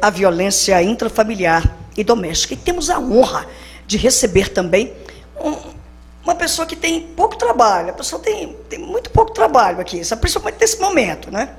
a 0.00 0.10
violência 0.10 0.82
intrafamiliar 0.82 1.76
e 1.96 2.04
doméstica. 2.04 2.54
E 2.54 2.56
temos 2.56 2.90
a 2.90 2.98
honra 2.98 3.46
de 3.86 3.96
receber 3.96 4.48
também 4.48 4.92
um, 5.42 5.56
uma 6.22 6.34
pessoa 6.34 6.66
que 6.66 6.76
tem 6.76 7.00
pouco 7.00 7.36
trabalho. 7.36 7.90
A 7.90 7.92
pessoa 7.92 8.20
tem, 8.22 8.56
tem 8.68 8.78
muito 8.78 9.10
pouco 9.10 9.32
trabalho 9.32 9.80
aqui, 9.80 10.00
principalmente 10.20 10.60
nesse 10.60 10.78
momento, 10.78 11.30
né? 11.30 11.50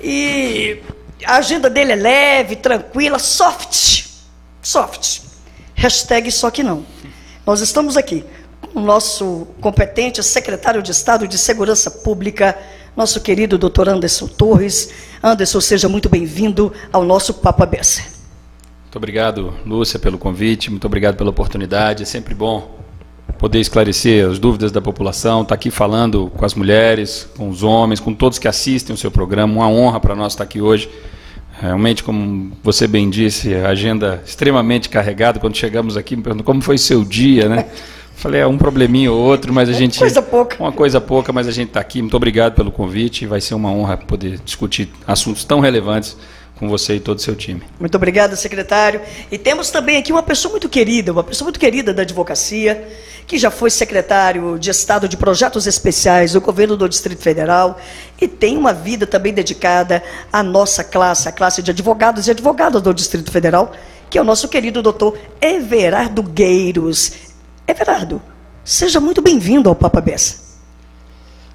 E 0.00 0.82
a 1.24 1.36
agenda 1.36 1.68
dele 1.68 1.92
é 1.92 1.96
leve, 1.96 2.56
tranquila, 2.56 3.18
soft. 3.18 4.06
Soft. 4.62 5.22
Hashtag 5.74 6.30
só 6.30 6.50
que 6.50 6.62
não. 6.62 6.84
Nós 7.46 7.60
estamos 7.60 7.96
aqui 7.96 8.24
com 8.72 8.80
o 8.80 8.82
nosso 8.82 9.48
competente 9.60 10.22
secretário 10.22 10.82
de 10.82 10.90
Estado 10.90 11.26
de 11.26 11.38
Segurança 11.38 11.90
Pública, 11.90 12.56
nosso 12.96 13.20
querido 13.20 13.56
doutor 13.56 13.88
Anderson 13.88 14.26
Torres. 14.26 14.90
Anderson, 15.22 15.60
seja 15.60 15.88
muito 15.88 16.08
bem-vindo 16.08 16.72
ao 16.92 17.04
nosso 17.04 17.34
Papo 17.34 17.62
Abessa. 17.62 18.02
Muito 18.82 18.96
obrigado, 18.96 19.54
Lúcia, 19.64 19.98
pelo 19.98 20.18
convite, 20.18 20.70
muito 20.70 20.86
obrigado 20.86 21.16
pela 21.16 21.30
oportunidade. 21.30 22.02
É 22.02 22.06
sempre 22.06 22.34
bom 22.34 22.78
poder 23.38 23.60
esclarecer 23.60 24.28
as 24.28 24.38
dúvidas 24.38 24.72
da 24.72 24.80
população, 24.80 25.42
estar 25.42 25.50
tá 25.50 25.54
aqui 25.54 25.70
falando 25.70 26.30
com 26.36 26.44
as 26.44 26.54
mulheres, 26.54 27.28
com 27.36 27.48
os 27.48 27.62
homens, 27.62 28.00
com 28.00 28.12
todos 28.12 28.38
que 28.38 28.48
assistem 28.48 28.92
o 28.94 28.98
seu 28.98 29.10
programa. 29.10 29.54
Uma 29.54 29.68
honra 29.68 30.00
para 30.00 30.14
nós 30.14 30.32
estar 30.32 30.44
aqui 30.44 30.60
hoje. 30.60 30.90
Realmente, 31.60 32.02
como 32.02 32.52
você 32.62 32.86
bem 32.86 33.08
disse, 33.08 33.54
agenda 33.54 34.22
extremamente 34.26 34.88
carregada. 34.88 35.38
Quando 35.38 35.56
chegamos 35.56 35.96
aqui, 35.96 36.16
me 36.16 36.42
como 36.42 36.60
foi 36.60 36.76
seu 36.76 37.04
dia, 37.04 37.48
né? 37.48 37.66
Falei, 38.20 38.42
é 38.42 38.46
um 38.46 38.58
probleminha 38.58 39.10
ou 39.10 39.18
outro, 39.18 39.50
mas 39.50 39.66
a 39.70 39.72
gente. 39.72 39.96
Uma 39.96 40.00
coisa 40.00 40.20
pouca. 40.20 40.56
Uma 40.62 40.72
coisa 40.72 41.00
pouca, 41.00 41.32
mas 41.32 41.48
a 41.48 41.50
gente 41.50 41.68
está 41.68 41.80
aqui. 41.80 42.02
Muito 42.02 42.14
obrigado 42.14 42.54
pelo 42.54 42.70
convite. 42.70 43.24
Vai 43.24 43.40
ser 43.40 43.54
uma 43.54 43.72
honra 43.72 43.96
poder 43.96 44.38
discutir 44.44 44.90
assuntos 45.06 45.42
tão 45.42 45.58
relevantes 45.58 46.18
com 46.58 46.68
você 46.68 46.96
e 46.96 47.00
todo 47.00 47.16
o 47.16 47.20
seu 47.22 47.34
time. 47.34 47.62
Muito 47.80 47.94
obrigado, 47.94 48.36
secretário. 48.36 49.00
E 49.32 49.38
temos 49.38 49.70
também 49.70 49.96
aqui 49.96 50.12
uma 50.12 50.22
pessoa 50.22 50.52
muito 50.52 50.68
querida, 50.68 51.12
uma 51.12 51.24
pessoa 51.24 51.46
muito 51.46 51.58
querida 51.58 51.94
da 51.94 52.02
advocacia, 52.02 52.86
que 53.26 53.38
já 53.38 53.50
foi 53.50 53.70
secretário 53.70 54.58
de 54.58 54.68
Estado 54.68 55.08
de 55.08 55.16
Projetos 55.16 55.66
Especiais 55.66 56.34
do 56.34 56.42
governo 56.42 56.76
do 56.76 56.86
Distrito 56.86 57.22
Federal 57.22 57.80
e 58.20 58.28
tem 58.28 58.58
uma 58.58 58.74
vida 58.74 59.06
também 59.06 59.32
dedicada 59.32 60.02
à 60.30 60.42
nossa 60.42 60.84
classe, 60.84 61.26
a 61.26 61.32
classe 61.32 61.62
de 61.62 61.70
advogados 61.70 62.28
e 62.28 62.32
advogadas 62.32 62.82
do 62.82 62.92
Distrito 62.92 63.32
Federal, 63.32 63.72
que 64.10 64.18
é 64.18 64.20
o 64.20 64.24
nosso 64.24 64.46
querido 64.46 64.82
doutor 64.82 65.16
Everardo 65.40 66.22
Gueiros. 66.22 67.29
Everardo, 67.70 68.20
seja 68.64 68.98
muito 68.98 69.22
bem-vindo 69.22 69.68
ao 69.68 69.76
Papa 69.76 70.00
Bessa. 70.00 70.58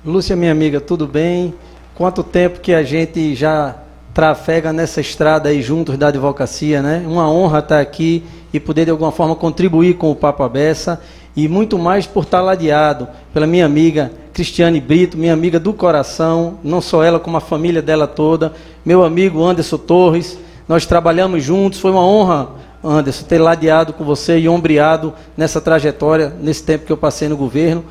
Lúcia, 0.06 0.34
minha 0.34 0.52
amiga, 0.54 0.80
tudo 0.80 1.06
bem? 1.06 1.54
Quanto 1.94 2.24
tempo 2.24 2.62
que 2.62 2.74
a 2.74 2.84
gente 2.84 3.36
já 3.36 3.76
trafega 4.14 4.72
nessa 4.72 5.02
estrada 5.02 5.50
aí 5.50 5.62
juntos 5.62 5.98
da 5.98 6.08
advocacia, 6.08 6.82
né? 6.82 7.04
Uma 7.06 7.30
honra 7.30 7.60
estar 7.60 7.82
aqui 7.82 8.24
e 8.54 8.62
poder 8.62 8.86
de 8.86 8.92
alguma 8.92 9.12
forma 9.12 9.36
contribuir 9.36 9.96
com 9.96 10.10
o 10.10 10.16
Papa 10.16 10.48
Bessa 10.48 11.02
e 11.36 11.50
muito 11.50 11.78
mais 11.78 12.08
por 12.08 12.24
estar 12.24 12.40
ladeado 12.40 13.10
pela 13.34 13.46
minha 13.46 13.66
amiga 13.66 14.10
Cristiane 14.34 14.80
Brito, 14.80 15.18
minha 15.18 15.34
amiga 15.34 15.60
do 15.60 15.74
coração, 15.74 16.60
não 16.64 16.80
só 16.80 17.04
ela, 17.04 17.20
como 17.20 17.36
a 17.36 17.42
família 17.42 17.82
dela 17.82 18.08
toda, 18.08 18.54
meu 18.86 19.04
amigo 19.04 19.44
Anderson 19.44 19.78
Torres. 19.80 20.40
Nós 20.66 20.86
trabalhamos 20.86 21.44
juntos, 21.44 21.82
foi 21.82 21.92
uma 21.92 22.08
honra 22.08 22.52
Anderson, 22.88 23.26
ter 23.26 23.40
ladeado 23.40 23.94
com 23.94 24.04
você 24.04 24.38
e 24.38 24.48
ombreado 24.48 25.14
nessa 25.36 25.60
trajetória, 25.60 26.30
nesse 26.40 26.64
tempo 26.64 26.86
que 26.86 26.92
eu 26.92 26.98
passei 26.98 27.28
no 27.28 27.36
governo. 27.36 27.84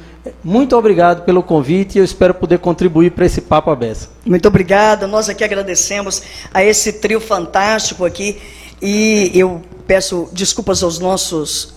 Muito 0.42 0.76
obrigado 0.76 1.24
pelo 1.24 1.42
convite 1.42 1.96
e 1.96 1.98
eu 1.98 2.04
espero 2.04 2.32
poder 2.32 2.58
contribuir 2.58 3.10
para 3.10 3.26
esse 3.26 3.40
papo 3.40 3.70
aberto. 3.70 4.08
Muito 4.24 4.46
obrigado. 4.48 5.06
Nós 5.06 5.28
aqui 5.28 5.44
agradecemos 5.44 6.22
a 6.52 6.64
esse 6.64 6.94
trio 6.94 7.20
fantástico 7.20 8.04
aqui 8.04 8.40
e 8.80 9.30
eu 9.34 9.62
peço 9.86 10.28
desculpas 10.32 10.82
aos 10.82 10.98
nossos 10.98 11.74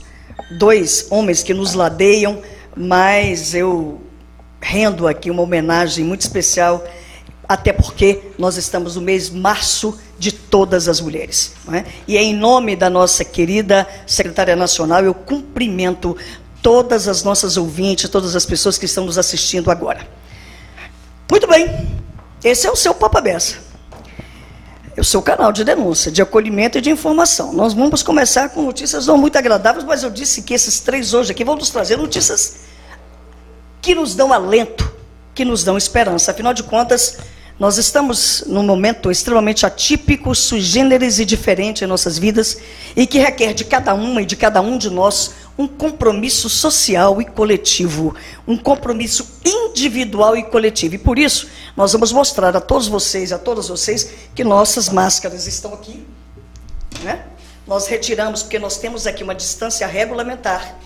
dois 0.58 1.08
homens 1.09 1.44
que 1.44 1.54
nos 1.54 1.74
ladeiam, 1.74 2.40
mas 2.76 3.54
eu 3.54 4.00
rendo 4.62 5.08
aqui 5.08 5.30
uma 5.30 5.41
homenagem 5.41 6.06
muito 6.06 6.22
especial, 6.22 6.84
até 7.47 7.72
porque 7.72 8.31
nós 8.38 8.58
estamos 8.58 8.96
no 8.96 9.02
mês 9.02 9.30
março 9.30 9.97
de 10.19 10.31
todas 10.31 10.88
as 10.88 11.00
mulheres. 11.00 11.53
É? 11.72 11.85
E 12.08 12.18
é 12.18 12.22
em 12.22 12.34
nome 12.34 12.75
da 12.75 12.90
nossa 12.90 13.24
querida 13.24 13.88
secretária 14.06 14.56
nacional, 14.56 15.03
eu 15.03 15.13
cumprimento 15.13 16.18
todas 16.62 17.08
as 17.08 17.24
nossas 17.24 17.56
ouvintes, 17.56 18.09
todas 18.09 18.35
as 18.35 18.46
pessoas 18.46 18.78
que 18.78 18.85
estão 18.85 19.06
nos 19.06 19.18
assistindo 19.18 19.72
agora. 19.72 20.06
Muito 21.30 21.47
bem, 21.47 21.88
esse 22.44 22.68
é 22.68 22.72
o 22.72 22.75
seu 22.75 22.94
Papa 22.94 23.22
Bessa. 23.22 23.68
É 24.96 25.00
o 25.02 25.03
seu 25.03 25.22
canal 25.22 25.52
de 25.52 25.64
denúncia, 25.64 26.12
de 26.12 26.24
acolhimento 26.24 26.79
e 26.79 26.81
de 26.81 26.90
informação. 26.90 27.53
Nós 27.53 27.74
vamos 27.74 28.02
começar 28.02 28.50
com 28.50 28.64
notícias 28.64 29.06
não 29.06 29.16
muito 29.16 29.38
agradáveis, 29.38 29.85
mas 29.85 30.02
eu 30.02 30.09
disse 30.09 30.41
que 30.41 30.56
esses 30.56 30.79
três 30.79 31.14
hoje 31.14 31.31
aqui 31.31 31.44
vão 31.44 31.56
nos 31.56 31.69
trazer 31.69 31.97
notícias 31.97 32.62
que 33.79 33.94
nos 33.94 34.16
dão 34.16 34.34
alento, 34.34 34.91
que 35.35 35.46
nos 35.46 35.64
dão 35.64 35.78
esperança. 35.78 36.31
Afinal 36.31 36.52
de 36.52 36.64
contas, 36.64 37.19
nós 37.59 37.79
estamos 37.79 38.44
num 38.45 38.62
momento 38.62 39.09
extremamente 39.09 39.66
atípico, 39.66 40.35
sui 40.35 40.62
generis 40.62 41.19
e 41.19 41.25
diferente 41.25 41.84
em 41.84 41.88
nossas 41.88 42.19
vidas 42.19 42.59
e 42.95 43.07
que 43.07 43.18
requer 43.18 43.53
de 43.53 43.66
cada 43.66 43.95
uma 43.95 44.22
e 44.22 44.25
de 44.25 44.35
cada 44.35 44.62
um 44.62 44.78
de 44.78 44.91
nós 44.91 45.31
um 45.57 45.67
compromisso 45.67 46.50
social 46.50 47.19
e 47.19 47.25
coletivo, 47.25 48.16
um 48.47 48.56
compromisso 48.56 49.40
individual 49.44 50.38
e 50.38 50.44
coletivo. 50.44 50.96
E 50.96 50.97
por 51.00 51.17
isso, 51.17 51.47
nós 51.75 51.94
vamos 51.94 52.12
mostrar 52.12 52.56
a 52.56 52.62
todos 52.62 52.88
vocês, 52.88 53.31
a 53.31 53.40
todas 53.40 53.69
vocês, 53.69 54.07
que 54.35 54.44
nossas 54.44 54.88
máscaras 54.88 55.47
estão 55.47 55.73
aqui. 55.73 56.06
Né? 57.01 57.25
Nós 57.66 57.88
retiramos 57.88 58.44
porque 58.44 58.59
nós 58.59 58.78
temos 58.78 59.07
aqui 59.07 59.23
uma 59.23 59.34
distância 59.34 59.88
regulamentar 59.88 60.78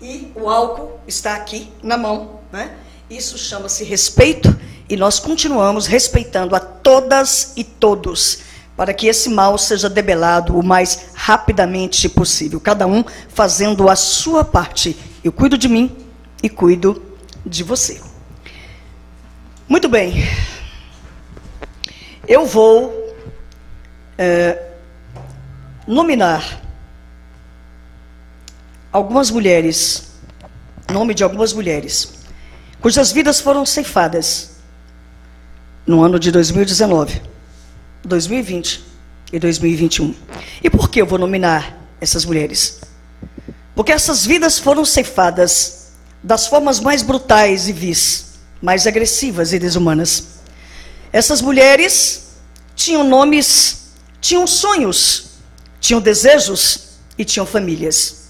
e 0.00 0.32
o 0.34 0.50
álcool 0.50 0.98
está 1.06 1.36
aqui 1.36 1.72
na 1.80 1.96
mão. 1.96 2.40
Né? 2.50 2.74
Isso 3.08 3.38
chama-se 3.38 3.84
respeito 3.84 4.52
e 4.92 4.96
nós 4.98 5.18
continuamos 5.18 5.86
respeitando 5.86 6.54
a 6.54 6.60
todas 6.60 7.54
e 7.56 7.64
todos, 7.64 8.40
para 8.76 8.92
que 8.92 9.06
esse 9.06 9.30
mal 9.30 9.56
seja 9.56 9.88
debelado 9.88 10.54
o 10.54 10.62
mais 10.62 11.12
rapidamente 11.14 12.10
possível. 12.10 12.60
Cada 12.60 12.86
um 12.86 13.02
fazendo 13.30 13.88
a 13.88 13.96
sua 13.96 14.44
parte. 14.44 14.94
Eu 15.24 15.32
cuido 15.32 15.56
de 15.56 15.66
mim 15.66 15.96
e 16.42 16.50
cuido 16.50 17.02
de 17.46 17.62
você. 17.62 18.02
Muito 19.66 19.88
bem. 19.88 20.28
Eu 22.28 22.44
vou 22.44 23.16
é, 24.18 24.72
nominar 25.86 26.60
algumas 28.92 29.30
mulheres, 29.30 30.12
nome 30.92 31.14
de 31.14 31.24
algumas 31.24 31.54
mulheres, 31.54 32.12
cujas 32.78 33.10
vidas 33.10 33.40
foram 33.40 33.64
ceifadas 33.64 34.51
no 35.86 36.02
ano 36.02 36.18
de 36.18 36.30
2019, 36.30 37.20
2020 38.04 38.84
e 39.32 39.38
2021. 39.38 40.14
E 40.62 40.70
por 40.70 40.88
que 40.88 41.00
eu 41.00 41.06
vou 41.06 41.18
nominar 41.18 41.78
essas 42.00 42.24
mulheres? 42.24 42.80
Porque 43.74 43.92
essas 43.92 44.24
vidas 44.24 44.58
foram 44.58 44.84
ceifadas 44.84 45.92
das 46.22 46.46
formas 46.46 46.78
mais 46.78 47.02
brutais 47.02 47.68
e 47.68 47.72
vis, 47.72 48.34
mais 48.60 48.86
agressivas 48.86 49.52
e 49.52 49.58
desumanas. 49.58 50.40
Essas 51.12 51.40
mulheres 51.40 52.28
tinham 52.74 53.02
nomes, 53.02 53.92
tinham 54.20 54.46
sonhos, 54.46 55.30
tinham 55.80 56.00
desejos 56.00 56.90
e 57.18 57.24
tinham 57.24 57.44
famílias. 57.44 58.22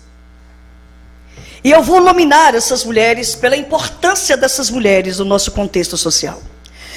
E 1.64 1.70
eu 1.70 1.82
vou 1.82 2.00
nominar 2.00 2.54
essas 2.54 2.84
mulheres 2.84 3.34
pela 3.34 3.56
importância 3.56 4.36
dessas 4.36 4.68
mulheres 4.68 5.18
no 5.18 5.24
nosso 5.24 5.52
contexto 5.52 5.96
social. 5.96 6.42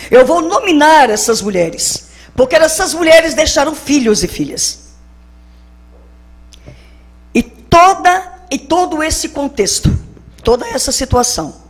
Eu 0.10 0.26
vou 0.26 0.42
nominar 0.42 1.10
essas 1.10 1.42
mulheres, 1.42 2.10
porque 2.36 2.56
essas 2.56 2.94
mulheres 2.94 3.34
deixaram 3.34 3.76
filhos 3.76 4.24
e 4.24 4.28
filhas. 4.28 4.86
E 7.34 7.42
toda 7.42 8.34
e 8.50 8.58
todo 8.58 9.02
esse 9.04 9.30
contexto, 9.30 9.98
toda 10.44 10.68
essa 10.68 10.92
situação 10.92 11.62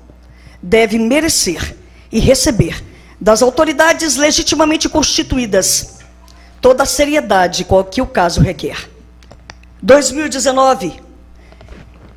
deve 0.61 0.97
merecer 0.97 1.75
e 2.11 2.19
receber 2.19 2.83
das 3.19 3.41
autoridades 3.41 4.15
legitimamente 4.15 4.89
constituídas 4.89 5.99
toda 6.61 6.83
a 6.83 6.85
seriedade 6.85 7.65
que 7.91 8.01
o 8.01 8.07
caso 8.07 8.41
requer. 8.41 8.89
2019, 9.81 10.99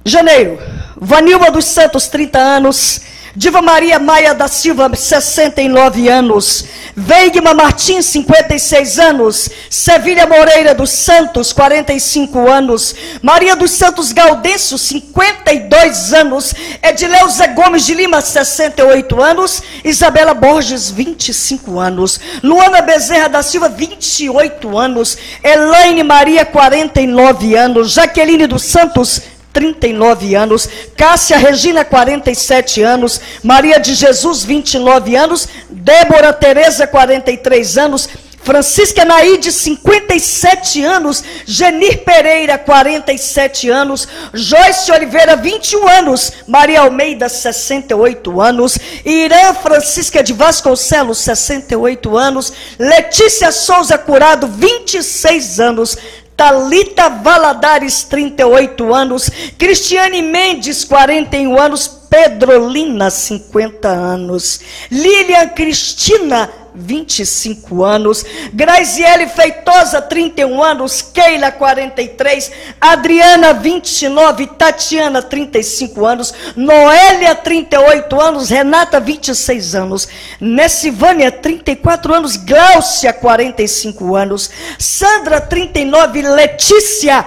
janeiro, 0.04 0.58
Vanilma 0.96 1.50
dos 1.50 1.66
Santos, 1.66 2.08
30 2.08 2.38
anos, 2.38 3.00
Diva 3.38 3.62
Maria 3.62 4.00
Maia 4.00 4.34
da 4.34 4.48
Silva, 4.48 4.90
69 4.92 6.08
anos. 6.08 6.64
Veigma 6.96 7.54
Martins, 7.54 8.06
56 8.06 8.98
anos. 8.98 9.48
Sevilha 9.70 10.26
Moreira 10.26 10.74
dos 10.74 10.90
Santos, 10.90 11.52
45 11.52 12.48
anos. 12.50 12.96
Maria 13.22 13.54
dos 13.54 13.70
Santos 13.70 14.10
Gaudêncio, 14.10 14.76
52 14.76 16.12
anos. 16.14 16.52
Edileuza 16.82 17.46
Gomes 17.46 17.86
de 17.86 17.94
Lima, 17.94 18.20
68 18.20 19.22
anos. 19.22 19.62
Isabela 19.84 20.34
Borges, 20.34 20.90
25 20.90 21.78
anos. 21.78 22.18
Luana 22.42 22.80
Bezerra 22.80 23.28
da 23.28 23.40
Silva, 23.44 23.68
28 23.68 24.76
anos. 24.76 25.16
Elaine 25.44 26.02
Maria, 26.02 26.44
49 26.44 27.54
anos. 27.54 27.92
Jaqueline 27.92 28.48
dos 28.48 28.64
Santos, 28.64 29.22
39 29.52 30.36
anos, 30.36 30.68
Cássia 30.96 31.38
Regina, 31.38 31.84
47 31.84 32.82
anos, 32.82 33.20
Maria 33.42 33.78
de 33.78 33.94
Jesus, 33.94 34.44
29 34.44 35.16
anos, 35.16 35.48
Débora 35.68 36.32
Tereza, 36.32 36.86
43 36.86 37.78
anos, 37.78 38.08
Francisca 38.48 39.04
Naide, 39.04 39.52
57 39.52 40.82
anos, 40.82 41.22
Genir 41.44 42.02
Pereira, 42.02 42.56
47 42.56 43.68
anos, 43.68 44.08
Joyce 44.32 44.90
Oliveira, 44.90 45.36
21 45.36 45.86
anos, 45.86 46.32
Maria 46.46 46.80
Almeida, 46.80 47.28
68 47.28 48.40
anos, 48.40 48.78
Irã 49.04 49.52
Francisca 49.52 50.22
de 50.22 50.32
Vasconcelos, 50.32 51.18
68 51.18 52.16
anos, 52.16 52.52
Letícia 52.78 53.52
Souza 53.52 53.98
Curado, 53.98 54.46
26 54.46 55.60
anos, 55.60 55.98
Talita 56.38 57.08
Valadares, 57.08 58.04
38 58.04 58.94
anos, 58.94 59.28
Cristiane 59.58 60.22
Mendes, 60.22 60.84
41 60.84 61.60
anos, 61.60 61.88
Pedrolina, 62.08 63.10
50 63.10 63.88
anos, 63.90 64.60
Lilian 64.88 65.48
Cristina, 65.48 66.48
25 66.78 67.84
anos, 67.84 68.24
Graziele 68.52 69.26
Feitosa, 69.26 70.00
31 70.00 70.62
anos, 70.62 71.02
Keila, 71.02 71.50
43, 71.50 72.52
Adriana, 72.80 73.52
29, 73.52 74.46
Tatiana, 74.46 75.20
35 75.20 76.06
anos, 76.06 76.32
Noélia, 76.56 77.34
38 77.34 78.20
anos, 78.20 78.48
Renata, 78.48 79.00
26 79.00 79.74
anos, 79.74 80.08
Nessivânia, 80.40 81.32
34 81.32 82.14
anos, 82.14 82.36
Gláucia, 82.36 83.12
45 83.12 84.14
anos, 84.16 84.50
Sandra, 84.78 85.40
39, 85.40 86.22
Letícia, 86.22 87.26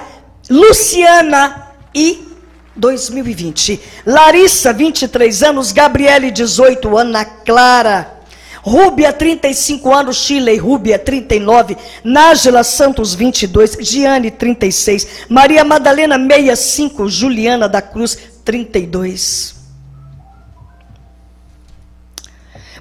Luciana 0.50 1.74
e 1.94 2.31
2020. 2.75 3.80
Larissa, 4.06 4.71
23 4.74 5.44
anos, 5.44 5.71
Gabriele, 5.71 6.31
18 6.31 6.98
anos, 6.98 7.01
Ana 7.01 7.25
Clara, 7.25 8.20
Rúbia, 8.63 9.12
35 9.12 9.94
anos, 9.94 10.18
Chile, 10.18 10.56
Rúbia, 10.58 11.00
39, 11.00 11.75
Nájila 12.04 12.63
Santos, 12.63 13.16
22, 13.16 13.78
Giane, 13.81 14.30
36, 14.30 15.25
Maria 15.30 15.63
Madalena, 15.63 16.18
65, 16.18 17.10
Juliana 17.10 17.68
da 17.68 17.81
Cruz, 17.81 18.18
32. 18.46 19.56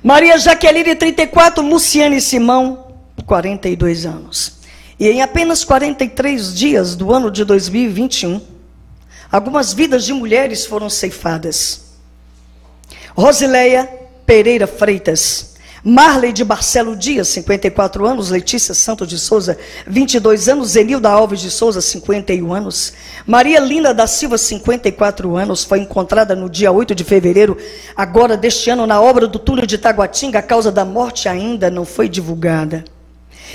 Maria 0.03 0.39
Jaqueline, 0.39 0.95
34, 0.95 1.63
Luciane 1.63 2.21
Simão, 2.21 2.95
42 3.25 4.07
anos. 4.07 4.61
E 4.99 5.09
em 5.09 5.23
apenas 5.23 5.65
43 5.65 6.55
dias 6.55 6.95
do 6.95 7.13
ano 7.13 7.31
de 7.31 7.43
2021, 7.43 8.41
algumas 9.33 9.73
vidas 9.73 10.05
de 10.05 10.13
mulheres 10.13 10.67
foram 10.67 10.91
ceifadas. 10.91 11.95
Rosileia 13.15 13.89
Pereira 14.27 14.67
Freitas, 14.67 15.50
Marley 15.83 16.33
de 16.33 16.45
Barcelo 16.45 16.95
Dias, 16.95 17.29
54 17.29 18.07
anos. 18.07 18.31
Letícia 18.31 18.75
Santos 18.75 19.09
de 19.09 19.19
Souza, 19.19 19.59
22 19.87 20.49
anos. 20.49 20.71
Zenilda 20.71 21.11
Alves 21.11 21.41
de 21.41 21.51
Souza, 21.51 21.81
51 21.81 22.53
anos. 22.53 22.93
Maria 23.27 23.61
Lina 23.61 23.95
da 23.95 24.07
Silva, 24.07 24.37
54 24.37 25.37
anos. 25.37 25.65
Foi 25.65 25.81
encontrada 25.81 26.37
no 26.37 26.51
dia 26.51 26.71
8 26.71 26.95
de 26.95 27.05
fevereiro, 27.05 27.57
agora 27.97 28.37
deste 28.37 28.71
ano, 28.71 28.87
na 28.87 29.01
obra 29.01 29.27
do 29.27 29.39
túnel 29.39 29.67
de 29.67 29.79
Taguatinga. 29.79 30.39
A 30.39 30.43
causa 30.43 30.71
da 30.71 30.85
morte 30.85 31.29
ainda 31.29 31.71
não 31.71 31.85
foi 31.85 32.09
divulgada. 32.09 32.85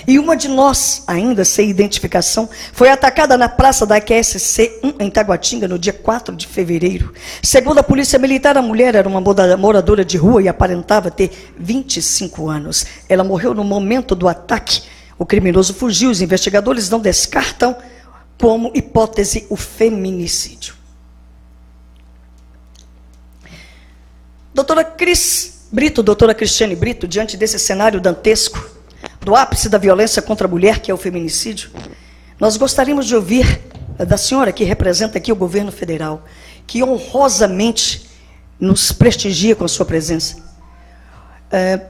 E 0.07 0.19
uma 0.19 0.35
de 0.35 0.47
nós, 0.47 1.03
ainda 1.07 1.45
sem 1.45 1.69
identificação, 1.69 2.49
foi 2.73 2.89
atacada 2.89 3.37
na 3.37 3.49
praça 3.49 3.85
da 3.85 3.99
QSC 3.99 4.79
1 4.83 5.03
em 5.03 5.09
Taguatinga 5.09 5.67
no 5.67 5.79
dia 5.79 5.93
4 5.93 6.35
de 6.35 6.47
fevereiro. 6.47 7.13
Segundo 7.41 7.79
a 7.79 7.83
Polícia 7.83 8.19
Militar, 8.19 8.57
a 8.57 8.61
mulher 8.61 8.95
era 8.95 9.07
uma 9.07 9.21
moradora 9.57 10.03
de 10.03 10.17
rua 10.17 10.41
e 10.41 10.47
aparentava 10.47 11.09
ter 11.09 11.53
25 11.57 12.49
anos. 12.49 12.85
Ela 13.09 13.23
morreu 13.23 13.53
no 13.53 13.63
momento 13.63 14.15
do 14.15 14.27
ataque. 14.27 14.83
O 15.17 15.25
criminoso 15.25 15.73
fugiu. 15.73 16.09
Os 16.09 16.21
investigadores 16.21 16.89
não 16.89 16.99
descartam 16.99 17.75
como 18.37 18.71
hipótese 18.75 19.45
o 19.49 19.55
feminicídio. 19.55 20.75
Doutora 24.53 24.83
Cris 24.83 25.55
Brito, 25.71 26.01
doutora 26.01 26.33
Cristiane 26.33 26.75
Brito, 26.75 27.07
diante 27.07 27.35
desse 27.35 27.59
cenário 27.59 27.99
dantesco, 27.99 28.69
do 29.25 29.35
ápice 29.35 29.67
da 29.67 29.79
violência 29.79 30.21
contra 30.21 30.47
a 30.47 30.49
mulher, 30.49 30.79
que 30.79 30.91
é 30.91 30.93
o 30.93 30.97
feminicídio, 30.97 31.71
nós 32.39 32.57
gostaríamos 32.57 33.07
de 33.07 33.15
ouvir 33.15 33.59
da 33.97 34.17
senhora 34.17 34.53
que 34.53 34.63
representa 34.63 35.17
aqui 35.17 35.31
o 35.31 35.35
governo 35.35 35.71
federal, 35.71 36.23
que 36.67 36.83
honrosamente 36.83 38.07
nos 38.59 38.91
prestigia 38.91 39.55
com 39.55 39.65
a 39.65 39.67
sua 39.67 39.83
presença. 39.83 40.37
É, 41.51 41.87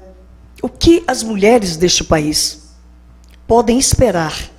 o 0.61 0.69
que 0.69 1.03
as 1.05 1.23
mulheres 1.23 1.75
deste 1.75 2.05
país 2.05 2.73
podem 3.45 3.77
esperar 3.77 4.49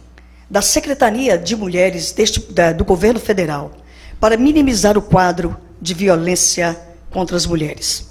da 0.50 0.61
Secretaria 0.61 1.38
de 1.38 1.56
Mulheres 1.56 2.12
deste, 2.12 2.40
da, 2.52 2.73
do 2.73 2.84
governo 2.84 3.19
federal 3.19 3.73
para 4.20 4.37
minimizar 4.37 4.99
o 4.99 5.02
quadro 5.02 5.56
de 5.81 5.94
violência 5.94 6.78
contra 7.11 7.38
as 7.38 7.46
mulheres? 7.46 8.06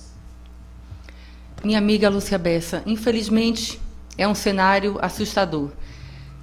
Minha 1.64 1.78
amiga 1.78 2.10
Lúcia 2.10 2.38
Bessa, 2.40 2.82
infelizmente, 2.86 3.80
é 4.18 4.28
um 4.28 4.36
cenário 4.36 4.98
assustador. 5.02 5.70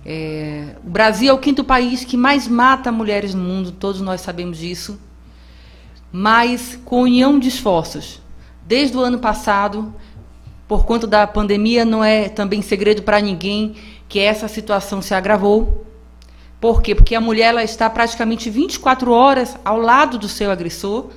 É, 0.05 0.75
o 0.85 0.91
Brasil 0.91 1.31
é 1.31 1.33
o 1.33 1.39
quinto 1.39 1.63
país 1.63 2.05
que 2.05 2.17
mais 2.17 2.49
mata 2.49 2.91
mulheres 2.91 3.35
no 3.35 3.43
mundo, 3.43 3.73
todos 3.73 4.01
nós 4.01 4.21
sabemos 4.21 4.59
disso. 4.59 4.99
Mas 6.11 6.79
com 6.85 7.03
união 7.03 7.39
de 7.39 7.49
esforços. 7.49 8.21
Desde 8.67 8.97
o 8.97 9.01
ano 9.01 9.19
passado, 9.19 9.95
por 10.69 10.85
conta 10.85 11.07
da 11.07 11.27
pandemia, 11.27 11.85
não 11.85 12.03
é 12.03 12.29
também 12.29 12.63
segredo 12.63 13.03
para 13.03 13.21
ninguém 13.21 13.77
que 14.09 14.19
essa 14.19 14.49
situação 14.49 15.01
se 15.01 15.15
agravou. 15.15 15.87
Por 16.61 16.83
quê? 16.83 16.95
Porque 16.95 17.15
a 17.15 17.21
mulher 17.21 17.49
ela 17.49 17.65
está 17.65 17.89
praticamente 17.89 18.49
24 18.51 19.11
horas 19.11 19.57
ao 19.65 19.79
lado 19.79 20.19
do 20.19 20.29
seu 20.29 20.51
agressor 20.51 21.11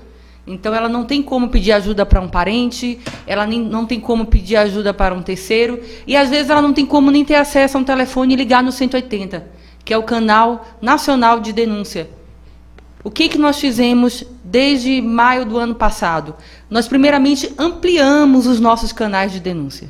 então 0.47 0.73
ela 0.73 0.87
não 0.87 1.03
tem 1.03 1.23
como 1.23 1.49
pedir 1.49 1.71
ajuda 1.71 2.05
para 2.05 2.21
um 2.21 2.27
parente, 2.27 2.99
ela 3.25 3.45
nem, 3.45 3.59
não 3.59 3.85
tem 3.85 3.99
como 3.99 4.25
pedir 4.25 4.57
ajuda 4.57 4.93
para 4.93 5.13
um 5.13 5.21
terceiro, 5.21 5.81
e 6.05 6.15
às 6.15 6.29
vezes 6.29 6.49
ela 6.49 6.61
não 6.61 6.73
tem 6.73 6.85
como 6.85 7.09
nem 7.09 7.25
ter 7.25 7.35
acesso 7.35 7.77
a 7.77 7.81
um 7.81 7.83
telefone 7.83 8.33
e 8.33 8.37
ligar 8.37 8.61
no 8.61 8.71
180, 8.71 9.47
que 9.83 9.93
é 9.93 9.97
o 9.97 10.03
canal 10.03 10.65
nacional 10.81 11.39
de 11.39 11.51
denúncia. 11.51 12.09
O 13.03 13.11
que, 13.11 13.29
que 13.29 13.37
nós 13.37 13.59
fizemos 13.59 14.23
desde 14.43 14.99
maio 14.99 15.45
do 15.45 15.59
ano 15.59 15.75
passado? 15.75 16.35
Nós, 16.67 16.87
primeiramente, 16.87 17.53
ampliamos 17.55 18.47
os 18.47 18.59
nossos 18.59 18.91
canais 18.91 19.31
de 19.31 19.39
denúncia. 19.39 19.89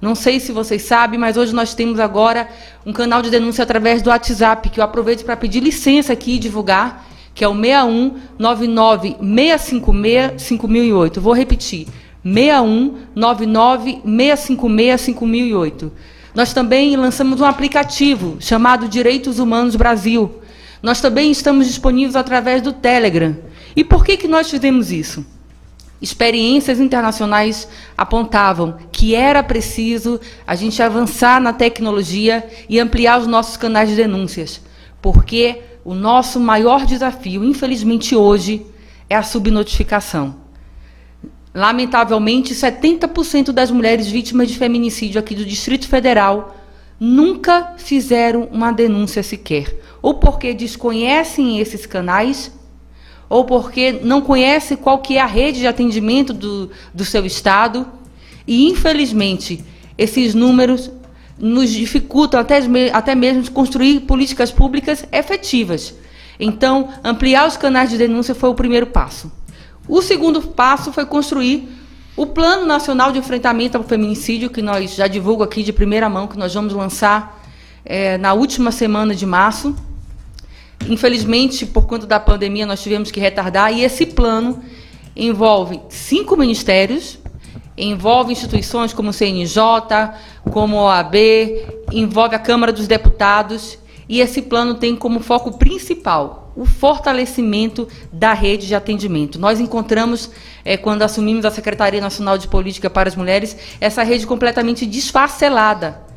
Não 0.00 0.16
sei 0.16 0.40
se 0.40 0.50
vocês 0.50 0.82
sabem, 0.82 1.20
mas 1.20 1.36
hoje 1.36 1.54
nós 1.54 1.72
temos 1.72 2.00
agora 2.00 2.48
um 2.84 2.92
canal 2.92 3.22
de 3.22 3.30
denúncia 3.30 3.62
através 3.62 4.02
do 4.02 4.10
WhatsApp, 4.10 4.68
que 4.70 4.80
eu 4.80 4.84
aproveito 4.84 5.24
para 5.24 5.36
pedir 5.36 5.60
licença 5.60 6.12
aqui 6.12 6.32
e 6.32 6.38
divulgar, 6.40 7.06
que 7.34 7.44
é 7.44 7.48
o 7.48 7.54
61 7.54 8.16
99 8.38 9.16
656 9.20 10.42
5008. 10.42 11.20
Vou 11.20 11.32
repetir. 11.32 11.86
61 12.24 12.96
99 13.14 14.00
656 14.04 15.00
5008. 15.00 15.92
Nós 16.34 16.52
também 16.52 16.96
lançamos 16.96 17.40
um 17.40 17.44
aplicativo 17.44 18.36
chamado 18.40 18.88
Direitos 18.88 19.38
Humanos 19.38 19.76
Brasil. 19.76 20.40
Nós 20.82 21.00
também 21.00 21.30
estamos 21.30 21.66
disponíveis 21.66 22.16
através 22.16 22.62
do 22.62 22.72
Telegram. 22.72 23.36
E 23.76 23.84
por 23.84 24.04
que, 24.04 24.16
que 24.16 24.28
nós 24.28 24.50
fizemos 24.50 24.90
isso? 24.90 25.24
Experiências 26.00 26.80
internacionais 26.80 27.68
apontavam 27.96 28.76
que 28.90 29.14
era 29.14 29.40
preciso 29.40 30.20
a 30.44 30.56
gente 30.56 30.82
avançar 30.82 31.40
na 31.40 31.52
tecnologia 31.52 32.44
e 32.68 32.80
ampliar 32.80 33.20
os 33.20 33.28
nossos 33.28 33.56
canais 33.56 33.88
de 33.88 33.94
denúncias, 33.94 34.60
porque 35.00 35.60
o 35.84 35.94
nosso 35.94 36.38
maior 36.38 36.86
desafio, 36.86 37.44
infelizmente 37.44 38.14
hoje, 38.14 38.64
é 39.08 39.16
a 39.16 39.22
subnotificação. 39.22 40.36
Lamentavelmente, 41.54 42.54
70% 42.54 43.52
das 43.52 43.70
mulheres 43.70 44.08
vítimas 44.08 44.48
de 44.48 44.56
feminicídio 44.56 45.18
aqui 45.18 45.34
do 45.34 45.44
Distrito 45.44 45.86
Federal 45.88 46.56
nunca 46.98 47.74
fizeram 47.78 48.48
uma 48.52 48.72
denúncia 48.72 49.22
sequer, 49.22 49.76
ou 50.00 50.14
porque 50.14 50.54
desconhecem 50.54 51.58
esses 51.58 51.84
canais, 51.84 52.52
ou 53.28 53.44
porque 53.44 53.92
não 54.02 54.20
conhece 54.20 54.76
qual 54.76 54.98
que 54.98 55.16
é 55.16 55.20
a 55.20 55.26
rede 55.26 55.60
de 55.60 55.66
atendimento 55.66 56.32
do, 56.32 56.70
do 56.94 57.04
seu 57.04 57.26
estado. 57.26 57.86
E, 58.46 58.68
infelizmente, 58.68 59.64
esses 59.98 60.34
números 60.34 60.90
nos 61.38 61.70
dificultam 61.70 62.38
até, 62.38 62.60
até 62.92 63.14
mesmo 63.14 63.50
construir 63.50 64.00
políticas 64.00 64.50
públicas 64.50 65.04
efetivas. 65.10 65.94
Então, 66.38 66.88
ampliar 67.04 67.46
os 67.46 67.56
canais 67.56 67.90
de 67.90 67.98
denúncia 67.98 68.34
foi 68.34 68.50
o 68.50 68.54
primeiro 68.54 68.86
passo. 68.86 69.30
O 69.88 70.00
segundo 70.00 70.40
passo 70.42 70.92
foi 70.92 71.04
construir 71.04 71.68
o 72.16 72.26
Plano 72.26 72.66
Nacional 72.66 73.10
de 73.10 73.18
Enfrentamento 73.18 73.76
ao 73.76 73.84
Feminicídio, 73.84 74.50
que 74.50 74.60
nós 74.60 74.94
já 74.94 75.06
divulgo 75.06 75.42
aqui 75.42 75.62
de 75.62 75.72
primeira 75.72 76.08
mão, 76.08 76.26
que 76.26 76.38
nós 76.38 76.52
vamos 76.52 76.72
lançar 76.72 77.42
é, 77.84 78.18
na 78.18 78.32
última 78.32 78.70
semana 78.70 79.14
de 79.14 79.24
março. 79.24 79.74
Infelizmente, 80.88 81.64
por 81.64 81.86
conta 81.86 82.06
da 82.06 82.20
pandemia, 82.20 82.66
nós 82.66 82.82
tivemos 82.82 83.10
que 83.10 83.20
retardar, 83.20 83.72
e 83.72 83.82
esse 83.82 84.04
plano 84.06 84.62
envolve 85.16 85.80
cinco 85.88 86.36
ministérios, 86.36 87.18
envolve 87.82 88.32
instituições 88.32 88.92
como 88.92 89.10
o 89.10 89.12
CNJ, 89.12 89.56
como 90.50 90.78
a 90.78 90.84
OAB, 90.84 91.16
envolve 91.92 92.34
a 92.34 92.38
Câmara 92.38 92.72
dos 92.72 92.86
Deputados 92.86 93.78
e 94.08 94.20
esse 94.20 94.42
plano 94.42 94.74
tem 94.74 94.94
como 94.96 95.20
foco 95.20 95.58
principal 95.58 96.52
o 96.54 96.66
fortalecimento 96.66 97.88
da 98.12 98.34
rede 98.34 98.66
de 98.66 98.74
atendimento. 98.74 99.38
Nós 99.38 99.58
encontramos, 99.58 100.30
é, 100.64 100.76
quando 100.76 101.02
assumimos 101.02 101.44
a 101.44 101.50
Secretaria 101.50 102.00
Nacional 102.00 102.36
de 102.36 102.46
Política 102.46 102.90
para 102.90 103.08
as 103.08 103.16
Mulheres, 103.16 103.56
essa 103.80 104.02
rede 104.02 104.26
completamente 104.26 104.84
desfacelada. 104.84 106.11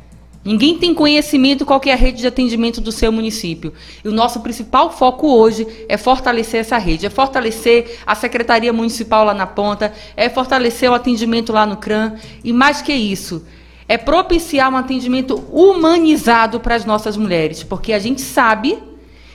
Ninguém 0.46 0.78
tem 0.78 0.94
conhecimento 0.94 1.66
qual 1.66 1.80
é 1.86 1.92
a 1.92 1.96
rede 1.96 2.20
de 2.20 2.26
atendimento 2.28 2.80
do 2.80 2.92
seu 2.92 3.10
município. 3.10 3.72
E 4.04 4.08
o 4.08 4.12
nosso 4.12 4.38
principal 4.38 4.92
foco 4.92 5.26
hoje 5.26 5.66
é 5.88 5.96
fortalecer 5.96 6.60
essa 6.60 6.78
rede, 6.78 7.04
é 7.04 7.10
fortalecer 7.10 7.98
a 8.06 8.14
Secretaria 8.14 8.72
Municipal 8.72 9.24
lá 9.24 9.34
na 9.34 9.44
ponta, 9.44 9.92
é 10.16 10.28
fortalecer 10.28 10.88
o 10.88 10.94
atendimento 10.94 11.52
lá 11.52 11.66
no 11.66 11.78
CRAM 11.78 12.14
e 12.44 12.52
mais 12.52 12.80
que 12.80 12.92
isso, 12.92 13.44
é 13.88 13.98
propiciar 13.98 14.72
um 14.72 14.76
atendimento 14.76 15.34
humanizado 15.50 16.60
para 16.60 16.76
as 16.76 16.84
nossas 16.84 17.16
mulheres, 17.16 17.64
porque 17.64 17.92
a 17.92 17.98
gente 17.98 18.20
sabe 18.20 18.78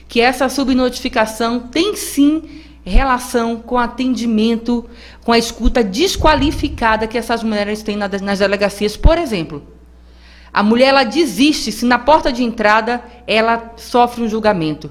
que 0.08 0.18
essa 0.18 0.48
subnotificação 0.48 1.60
tem 1.60 1.94
sim 1.94 2.42
relação 2.82 3.56
com 3.56 3.78
atendimento, 3.78 4.88
com 5.22 5.32
a 5.32 5.38
escuta 5.38 5.84
desqualificada 5.84 7.06
que 7.06 7.18
essas 7.18 7.42
mulheres 7.42 7.82
têm 7.82 7.96
nas 7.96 8.38
delegacias. 8.38 8.96
Por 8.96 9.18
exemplo, 9.18 9.62
a 10.52 10.62
mulher 10.62 10.88
ela 10.88 11.04
desiste 11.04 11.72
se 11.72 11.86
na 11.86 11.98
porta 11.98 12.32
de 12.32 12.44
entrada 12.44 13.02
ela 13.26 13.72
sofre 13.76 14.22
um 14.22 14.28
julgamento. 14.28 14.90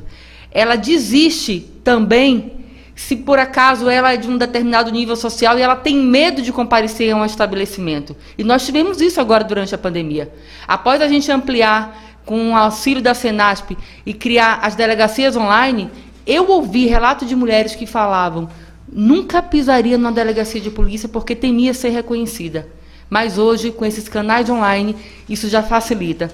Ela 0.51 0.75
desiste 0.75 1.59
também 1.83 2.61
se 2.95 3.15
por 3.15 3.39
acaso 3.39 3.89
ela 3.89 4.13
é 4.13 4.17
de 4.17 4.27
um 4.27 4.37
determinado 4.37 4.91
nível 4.91 5.15
social 5.15 5.57
e 5.57 5.61
ela 5.61 5.75
tem 5.75 5.95
medo 5.95 6.41
de 6.41 6.51
comparecer 6.51 7.13
a 7.13 7.17
um 7.17 7.25
estabelecimento. 7.25 8.15
E 8.37 8.43
nós 8.43 8.65
tivemos 8.65 8.99
isso 9.01 9.21
agora 9.21 9.43
durante 9.43 9.73
a 9.73 9.77
pandemia. 9.77 10.31
Após 10.67 11.01
a 11.01 11.07
gente 11.07 11.31
ampliar 11.31 11.97
com 12.25 12.51
o 12.51 12.55
auxílio 12.55 13.01
da 13.01 13.13
Senasp 13.13 13.77
e 14.05 14.13
criar 14.13 14.59
as 14.61 14.75
delegacias 14.75 15.35
online, 15.35 15.89
eu 16.25 16.49
ouvi 16.49 16.85
relatos 16.85 17.27
de 17.27 17.35
mulheres 17.35 17.75
que 17.75 17.85
falavam: 17.85 18.49
nunca 18.91 19.41
pisaria 19.41 19.97
numa 19.97 20.11
delegacia 20.11 20.61
de 20.61 20.69
polícia 20.69 21.09
porque 21.09 21.35
temia 21.35 21.73
ser 21.73 21.89
reconhecida. 21.89 22.67
Mas 23.11 23.37
hoje, 23.37 23.73
com 23.73 23.85
esses 23.85 24.07
canais 24.07 24.49
online, 24.49 24.95
isso 25.27 25.49
já 25.49 25.61
facilita. 25.61 26.31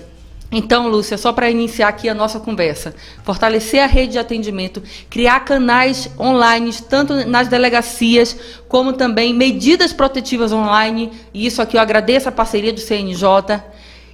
Então, 0.52 0.88
Lúcia, 0.88 1.18
só 1.18 1.34
para 1.34 1.50
iniciar 1.50 1.88
aqui 1.88 2.08
a 2.08 2.14
nossa 2.14 2.40
conversa, 2.40 2.94
fortalecer 3.24 3.82
a 3.82 3.88
rede 3.88 4.12
de 4.14 4.20
atendimento, 4.20 4.84
criar 5.10 5.40
canais 5.40 6.08
online, 6.20 6.72
tanto 6.88 7.28
nas 7.28 7.48
delegacias, 7.48 8.38
como 8.68 8.94
também 8.94 9.34
medidas 9.34 9.92
protetivas 9.92 10.54
online, 10.54 11.12
e 11.34 11.48
isso 11.48 11.64
aqui 11.64 11.78
eu 11.78 11.82
agradeço 11.82 12.30
a 12.30 12.32
parceria 12.32 12.72
do 12.72 12.80
CNJ, 12.80 13.60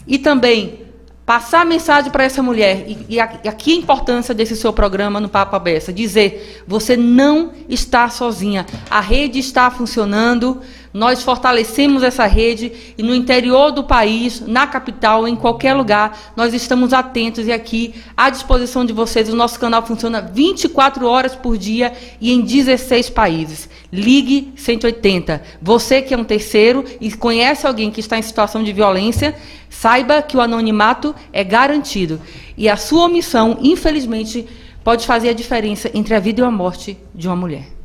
e 0.08 0.18
também 0.18 0.84
passar 1.26 1.62
a 1.62 1.66
mensagem 1.66 2.12
para 2.12 2.24
essa 2.24 2.42
mulher, 2.42 2.86
e, 2.88 3.16
e, 3.16 3.20
aqui 3.20 3.74
a 3.74 3.78
importância 3.78 4.34
desse 4.34 4.56
seu 4.56 4.74
programa 4.74 5.20
no 5.20 5.30
Papo 5.30 5.56
Abessa, 5.56 5.94
dizer, 5.94 6.64
você 6.66 6.98
não 6.98 7.52
está 7.70 8.10
sozinha, 8.10 8.66
a 8.90 9.00
rede 9.00 9.38
está 9.38 9.70
funcionando, 9.70 10.62
nós 10.94 11.24
fortalecemos 11.24 12.04
essa 12.04 12.26
rede 12.28 12.72
e 12.98 13.02
no 13.02 13.16
interior 13.16 13.72
do 13.72 13.84
país, 13.84 14.42
na 14.42 14.68
capital, 14.68 15.28
em 15.28 15.36
qualquer 15.36 15.74
lugar, 15.74 16.34
nós 16.36 16.54
estamos 16.54 16.94
atentos 16.94 17.48
e 17.48 17.52
aqui 17.52 17.96
à 18.16 18.30
disposição 18.30 18.86
de 18.86 18.94
vocês. 18.94 19.28
O 19.28 19.36
nosso 19.36 19.60
canal 19.60 19.84
funciona 19.86 20.22
24 20.22 21.08
horas 21.08 21.36
por 21.36 21.58
dia 21.58 21.94
e 22.22 22.32
em 22.32 22.42
16 22.42 23.10
países. 23.10 23.68
Ligue 23.92 24.54
180. 24.56 25.42
Você 25.62 26.02
que 26.02 26.14
é 26.14 26.18
um 26.18 26.24
terceiro 26.24 26.86
e 27.02 27.12
conhece 27.12 27.66
alguém 27.66 27.90
que 27.90 28.00
está 28.00 28.18
em 28.18 28.22
situação 28.22 28.64
de 28.64 28.72
violência, 28.72 29.36
saiba 29.70 30.22
que 30.22 30.38
o 30.38 30.42
anonimato 30.42 31.16
é 31.32 31.44
garantido. 31.44 32.22
E 32.56 32.70
a 32.70 32.78
sua 32.78 33.06
omissão, 33.06 33.58
infelizmente, 33.62 34.48
pode 34.84 35.08
fazer 35.08 35.30
a 35.30 35.34
diferença 35.34 35.90
entre 35.94 36.14
a 36.14 36.20
vida 36.20 36.42
e 36.42 36.46
a 36.46 36.52
morte 36.52 36.98
de 37.16 37.28
uma 37.28 37.36
mulher. 37.36 37.83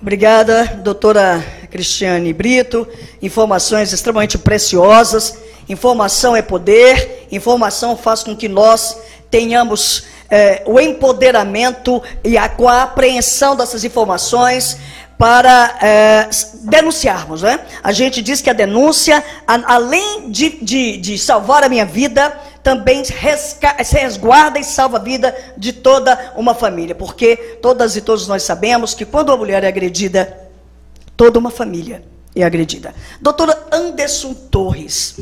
Obrigada, 0.00 0.80
doutora 0.82 1.44
Cristiane 1.70 2.32
Brito. 2.32 2.86
Informações 3.22 3.92
extremamente 3.92 4.36
preciosas. 4.36 5.38
Informação 5.68 6.36
é 6.36 6.42
poder, 6.42 7.26
informação 7.32 7.96
faz 7.96 8.22
com 8.22 8.36
que 8.36 8.48
nós 8.48 8.98
tenhamos 9.30 10.04
é, 10.30 10.62
o 10.66 10.78
empoderamento 10.78 12.02
e 12.22 12.36
a, 12.36 12.44
a 12.44 12.82
apreensão 12.82 13.56
dessas 13.56 13.82
informações 13.82 14.76
para 15.18 15.78
é, 15.80 16.28
denunciarmos. 16.64 17.42
Né? 17.42 17.60
A 17.82 17.92
gente 17.92 18.20
diz 18.20 18.40
que 18.40 18.50
a 18.50 18.52
denúncia, 18.52 19.24
a, 19.46 19.74
além 19.74 20.30
de, 20.30 20.50
de, 20.62 20.96
de 20.98 21.18
salvar 21.18 21.64
a 21.64 21.68
minha 21.68 21.86
vida, 21.86 22.38
também 22.64 23.02
resguarda 23.92 24.58
e 24.58 24.64
salva 24.64 24.96
a 24.96 25.00
vida 25.00 25.36
de 25.54 25.70
toda 25.70 26.32
uma 26.34 26.54
família, 26.54 26.94
porque 26.94 27.36
todas 27.60 27.94
e 27.94 28.00
todos 28.00 28.26
nós 28.26 28.42
sabemos 28.42 28.94
que 28.94 29.04
quando 29.04 29.28
uma 29.28 29.36
mulher 29.36 29.62
é 29.62 29.68
agredida, 29.68 30.48
toda 31.14 31.38
uma 31.38 31.50
família 31.50 32.02
é 32.34 32.42
agredida. 32.42 32.94
Doutora 33.20 33.66
Anderson 33.70 34.32
Torres, 34.32 35.16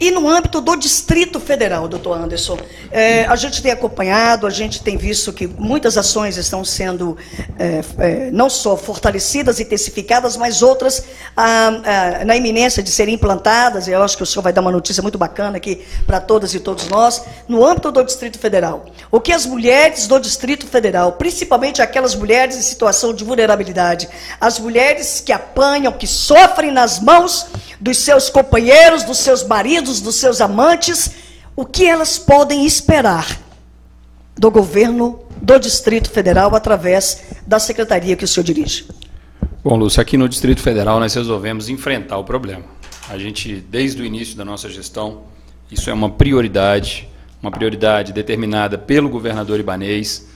e 0.00 0.10
no 0.10 0.26
âmbito 0.26 0.62
do 0.62 0.74
Distrito 0.76 1.38
Federal, 1.38 1.86
doutor 1.86 2.16
Anderson, 2.16 2.58
é, 2.90 3.26
a 3.26 3.36
gente 3.36 3.62
tem 3.62 3.70
acompanhado, 3.70 4.46
a 4.46 4.50
gente 4.50 4.82
tem 4.82 4.96
visto 4.96 5.30
que 5.30 5.46
muitas 5.46 5.98
ações 5.98 6.38
estão 6.38 6.64
sendo 6.64 7.18
é, 7.58 7.82
é, 7.98 8.30
não 8.30 8.48
só 8.48 8.78
fortalecidas, 8.78 9.60
intensificadas, 9.60 10.38
mas 10.38 10.62
outras 10.62 11.04
ah, 11.36 11.82
ah, 11.84 12.24
na 12.24 12.34
iminência 12.34 12.82
de 12.82 12.90
serem 12.90 13.14
implantadas. 13.16 13.88
Eu 13.88 14.02
acho 14.02 14.16
que 14.16 14.22
o 14.22 14.26
senhor 14.26 14.42
vai 14.42 14.54
dar 14.54 14.62
uma 14.62 14.72
notícia 14.72 15.02
muito 15.02 15.18
bacana 15.18 15.58
aqui 15.58 15.84
para 16.06 16.18
todas 16.18 16.54
e 16.54 16.60
todos 16.60 16.88
nós. 16.88 17.22
No 17.46 17.62
âmbito 17.62 17.92
do 17.92 18.02
Distrito 18.02 18.38
Federal, 18.38 18.86
o 19.10 19.20
que 19.20 19.34
as 19.34 19.44
mulheres 19.44 20.06
do 20.06 20.18
Distrito 20.18 20.66
Federal, 20.66 21.12
principalmente 21.12 21.82
aquelas 21.82 22.14
mulheres 22.14 22.56
em 22.56 22.62
situação 22.62 23.12
de 23.12 23.22
vulnerabilidade, 23.22 24.08
as 24.40 24.58
mulheres 24.58 25.20
que 25.20 25.30
apanham, 25.30 25.92
que 25.92 26.06
sofrem 26.06 26.70
nas 26.70 26.98
mãos 27.00 27.48
dos 27.78 27.98
seus 27.98 28.28
companheiros, 28.28 29.04
dos 29.04 29.18
seus 29.18 29.42
maridos, 29.42 29.89
dos 29.98 30.16
seus 30.16 30.42
amantes, 30.42 31.12
o 31.56 31.64
que 31.64 31.86
elas 31.86 32.18
podem 32.18 32.66
esperar 32.66 33.40
do 34.36 34.50
governo 34.50 35.20
do 35.40 35.58
Distrito 35.58 36.10
Federal 36.10 36.54
através 36.54 37.22
da 37.46 37.58
secretaria 37.58 38.14
que 38.14 38.24
o 38.24 38.28
senhor 38.28 38.44
dirige? 38.44 38.86
Bom, 39.64 39.76
Lúcio, 39.76 40.00
aqui 40.00 40.18
no 40.18 40.28
Distrito 40.28 40.60
Federal 40.60 41.00
nós 41.00 41.14
resolvemos 41.14 41.68
enfrentar 41.70 42.18
o 42.18 42.24
problema. 42.24 42.64
A 43.08 43.18
gente, 43.18 43.56
desde 43.56 44.02
o 44.02 44.04
início 44.04 44.36
da 44.36 44.44
nossa 44.44 44.68
gestão, 44.68 45.22
isso 45.70 45.88
é 45.88 45.92
uma 45.92 46.10
prioridade, 46.10 47.08
uma 47.42 47.50
prioridade 47.50 48.12
determinada 48.12 48.76
pelo 48.76 49.08
governador 49.08 49.58
Ibanês, 49.58 50.28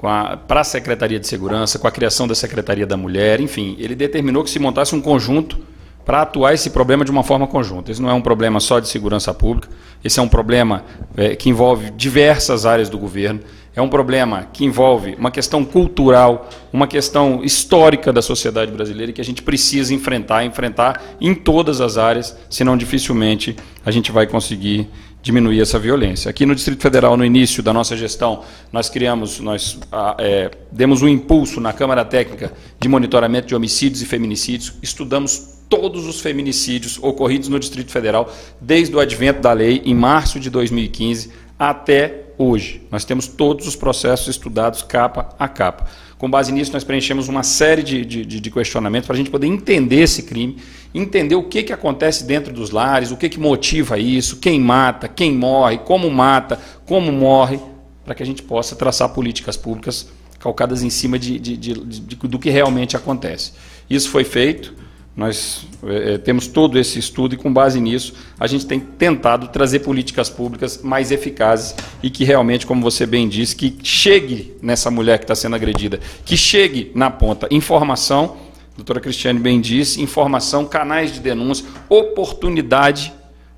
para 0.00 0.60
a 0.60 0.64
Secretaria 0.64 1.20
de 1.20 1.28
Segurança, 1.28 1.78
com 1.78 1.86
a 1.86 1.90
criação 1.90 2.26
da 2.26 2.34
Secretaria 2.34 2.84
da 2.84 2.96
Mulher, 2.96 3.40
enfim, 3.40 3.76
ele 3.78 3.94
determinou 3.94 4.42
que 4.42 4.50
se 4.50 4.58
montasse 4.58 4.96
um 4.96 5.00
conjunto 5.00 5.58
para 6.04 6.22
atuar 6.22 6.52
esse 6.52 6.70
problema 6.70 7.04
de 7.04 7.10
uma 7.10 7.22
forma 7.22 7.46
conjunta. 7.46 7.90
Esse 7.90 8.02
não 8.02 8.10
é 8.10 8.14
um 8.14 8.20
problema 8.20 8.60
só 8.60 8.80
de 8.80 8.88
segurança 8.88 9.32
pública, 9.32 9.68
esse 10.02 10.18
é 10.18 10.22
um 10.22 10.28
problema 10.28 10.84
é, 11.16 11.36
que 11.36 11.48
envolve 11.48 11.90
diversas 11.90 12.66
áreas 12.66 12.88
do 12.88 12.98
governo, 12.98 13.40
é 13.74 13.80
um 13.80 13.88
problema 13.88 14.48
que 14.52 14.64
envolve 14.64 15.14
uma 15.18 15.30
questão 15.30 15.64
cultural, 15.64 16.50
uma 16.72 16.86
questão 16.86 17.42
histórica 17.42 18.12
da 18.12 18.20
sociedade 18.20 18.70
brasileira 18.70 19.12
que 19.12 19.20
a 19.20 19.24
gente 19.24 19.42
precisa 19.42 19.94
enfrentar, 19.94 20.44
enfrentar 20.44 21.02
em 21.20 21.34
todas 21.34 21.80
as 21.80 21.96
áreas, 21.96 22.36
senão 22.50 22.76
dificilmente 22.76 23.56
a 23.84 23.90
gente 23.90 24.12
vai 24.12 24.26
conseguir 24.26 24.88
diminuir 25.22 25.60
essa 25.60 25.78
violência. 25.78 26.28
Aqui 26.28 26.44
no 26.44 26.54
Distrito 26.54 26.82
Federal, 26.82 27.16
no 27.16 27.24
início 27.24 27.62
da 27.62 27.72
nossa 27.72 27.96
gestão, 27.96 28.42
nós 28.72 28.90
criamos, 28.90 29.38
nós 29.40 29.78
é, 30.18 30.50
demos 30.70 31.00
um 31.00 31.08
impulso 31.08 31.60
na 31.60 31.72
Câmara 31.72 32.04
Técnica 32.04 32.52
de 32.78 32.88
Monitoramento 32.88 33.46
de 33.46 33.54
Homicídios 33.54 34.02
e 34.02 34.06
Feminicídios, 34.06 34.74
estudamos 34.82 35.61
todos 35.72 36.06
os 36.06 36.20
feminicídios 36.20 36.98
ocorridos 37.00 37.48
no 37.48 37.58
Distrito 37.58 37.90
Federal 37.90 38.30
desde 38.60 38.94
o 38.94 39.00
advento 39.00 39.40
da 39.40 39.54
lei, 39.54 39.80
em 39.86 39.94
março 39.94 40.38
de 40.38 40.50
2015, 40.50 41.30
até 41.58 42.24
hoje. 42.36 42.86
Nós 42.90 43.06
temos 43.06 43.26
todos 43.26 43.66
os 43.66 43.74
processos 43.74 44.28
estudados 44.28 44.82
capa 44.82 45.34
a 45.38 45.48
capa. 45.48 45.86
Com 46.18 46.30
base 46.30 46.52
nisso, 46.52 46.74
nós 46.74 46.84
preenchemos 46.84 47.26
uma 47.26 47.42
série 47.42 47.82
de, 47.82 48.04
de, 48.04 48.24
de 48.26 48.50
questionamentos 48.50 49.06
para 49.06 49.14
a 49.14 49.16
gente 49.16 49.30
poder 49.30 49.46
entender 49.46 50.02
esse 50.02 50.24
crime, 50.24 50.58
entender 50.94 51.36
o 51.36 51.44
que, 51.44 51.62
que 51.62 51.72
acontece 51.72 52.24
dentro 52.24 52.52
dos 52.52 52.70
lares, 52.70 53.10
o 53.10 53.16
que, 53.16 53.30
que 53.30 53.40
motiva 53.40 53.98
isso, 53.98 54.36
quem 54.36 54.60
mata, 54.60 55.08
quem 55.08 55.32
morre, 55.32 55.78
como 55.78 56.10
mata, 56.10 56.60
como 56.84 57.10
morre, 57.10 57.58
para 58.04 58.14
que 58.14 58.22
a 58.22 58.26
gente 58.26 58.42
possa 58.42 58.76
traçar 58.76 59.08
políticas 59.08 59.56
públicas 59.56 60.06
calcadas 60.38 60.82
em 60.82 60.90
cima 60.90 61.18
de, 61.18 61.38
de, 61.38 61.74
do 61.74 62.38
que 62.38 62.50
realmente 62.50 62.94
acontece. 62.94 63.52
Isso 63.88 64.10
foi 64.10 64.22
feito. 64.22 64.82
Nós 65.14 65.66
é, 65.84 66.16
temos 66.16 66.46
todo 66.46 66.78
esse 66.78 66.98
estudo 66.98 67.34
e, 67.34 67.38
com 67.38 67.52
base 67.52 67.78
nisso, 67.78 68.14
a 68.40 68.46
gente 68.46 68.64
tem 68.64 68.80
tentado 68.80 69.48
trazer 69.48 69.80
políticas 69.80 70.30
públicas 70.30 70.80
mais 70.82 71.10
eficazes 71.10 71.74
e 72.02 72.08
que 72.08 72.24
realmente, 72.24 72.66
como 72.66 72.80
você 72.80 73.04
bem 73.04 73.28
disse, 73.28 73.54
que 73.54 73.76
chegue 73.82 74.56
nessa 74.62 74.90
mulher 74.90 75.18
que 75.18 75.24
está 75.24 75.34
sendo 75.34 75.54
agredida, 75.54 76.00
que 76.24 76.34
chegue 76.34 76.90
na 76.94 77.10
ponta 77.10 77.46
informação, 77.50 78.38
doutora 78.74 79.00
Cristiane 79.00 79.38
bem 79.38 79.60
disse, 79.60 80.00
informação, 80.00 80.64
canais 80.64 81.12
de 81.12 81.20
denúncia, 81.20 81.66
oportunidade 81.90 83.12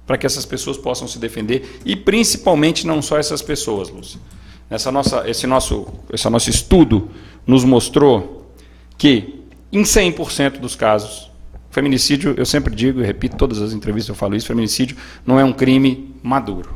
para 0.05 0.19
que 0.19 0.27
essas 0.27 0.45
pessoas 0.45 0.77
possam 0.77 1.07
se 1.07 1.21
defender 1.21 1.81
e, 1.85 1.95
principalmente, 1.95 2.85
não 2.85 3.01
só 3.01 3.17
essas 3.17 3.41
pessoas, 3.41 3.91
Lúcia. 3.91 4.19
Essa 4.69 4.91
nossa, 4.91 5.23
esse, 5.29 5.47
nosso, 5.47 5.87
esse 6.13 6.29
nosso 6.29 6.51
estudo 6.51 7.11
nos 7.47 7.65
mostrou 7.65 8.51
que, 8.99 9.41
em 9.71 9.83
100% 9.83 10.59
dos 10.59 10.75
casos, 10.75 11.31
Feminicídio, 11.75 12.35
eu 12.37 12.47
sempre 12.47 12.73
digo 12.73 13.01
e 13.01 13.05
repito, 13.05 13.37
todas 13.37 13.61
as 13.61 13.73
entrevistas 13.73 14.09
eu 14.09 14.15
falo 14.15 14.37
isso, 14.37 14.47
feminicídio 14.47 14.97
não 15.27 15.41
é 15.41 15.45
um 15.45 15.53
crime 15.53 16.15
maduro. 16.23 16.71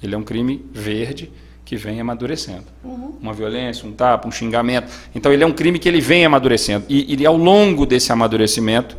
Ele 0.00 0.14
é 0.14 0.16
um 0.16 0.22
crime 0.22 0.64
verde 0.72 1.28
que 1.64 1.74
vem 1.74 2.00
amadurecendo. 2.00 2.66
Uhum. 2.84 3.16
Uma 3.20 3.32
violência, 3.32 3.84
um 3.84 3.90
tapa, 3.90 4.28
um 4.28 4.30
xingamento. 4.30 4.92
Então 5.12 5.32
ele 5.32 5.42
é 5.42 5.46
um 5.46 5.52
crime 5.52 5.76
que 5.76 5.88
ele 5.88 6.00
vem 6.00 6.24
amadurecendo. 6.24 6.86
E, 6.88 7.16
e 7.20 7.26
ao 7.26 7.36
longo 7.36 7.84
desse 7.84 8.12
amadurecimento, 8.12 8.96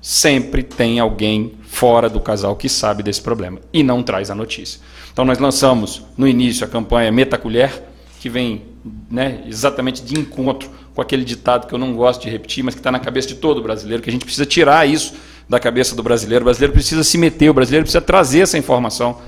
sempre 0.00 0.62
tem 0.62 0.98
alguém 0.98 1.52
fora 1.64 2.08
do 2.08 2.18
casal 2.18 2.56
que 2.56 2.66
sabe 2.66 3.02
desse 3.02 3.20
problema 3.20 3.58
e 3.70 3.82
não 3.82 4.02
traz 4.02 4.30
a 4.30 4.34
notícia. 4.34 4.80
Então 5.12 5.22
nós 5.22 5.38
lançamos 5.38 6.02
no 6.16 6.26
início 6.26 6.64
a 6.64 6.68
campanha 6.68 7.12
Meta 7.12 7.36
Colher, 7.36 7.82
que 8.20 8.30
vem 8.30 8.62
né, 9.10 9.42
exatamente 9.46 10.02
de 10.02 10.18
encontro 10.18 10.70
com 10.94 11.02
aquele 11.02 11.24
ditado 11.24 11.66
que 11.66 11.74
eu 11.74 11.78
não 11.78 11.94
gosto 11.94 12.22
de 12.22 12.30
repetir, 12.30 12.64
mas 12.64 12.74
que 12.74 12.80
está 12.80 12.90
na 12.90 12.98
cabeça 12.98 13.28
de 13.28 13.36
todo 13.36 13.62
brasileiro, 13.62 14.02
que 14.02 14.10
a 14.10 14.12
gente 14.12 14.24
precisa 14.24 14.46
tirar 14.46 14.88
isso 14.88 15.14
da 15.48 15.58
cabeça 15.58 15.94
do 15.94 16.02
brasileiro. 16.02 16.42
O 16.42 16.46
brasileiro 16.46 16.72
precisa 16.72 17.04
se 17.04 17.16
meter, 17.16 17.48
o 17.48 17.54
brasileiro 17.54 17.84
precisa 17.84 18.00
trazer 18.00 18.40
essa 18.40 18.58
informação. 18.58 19.18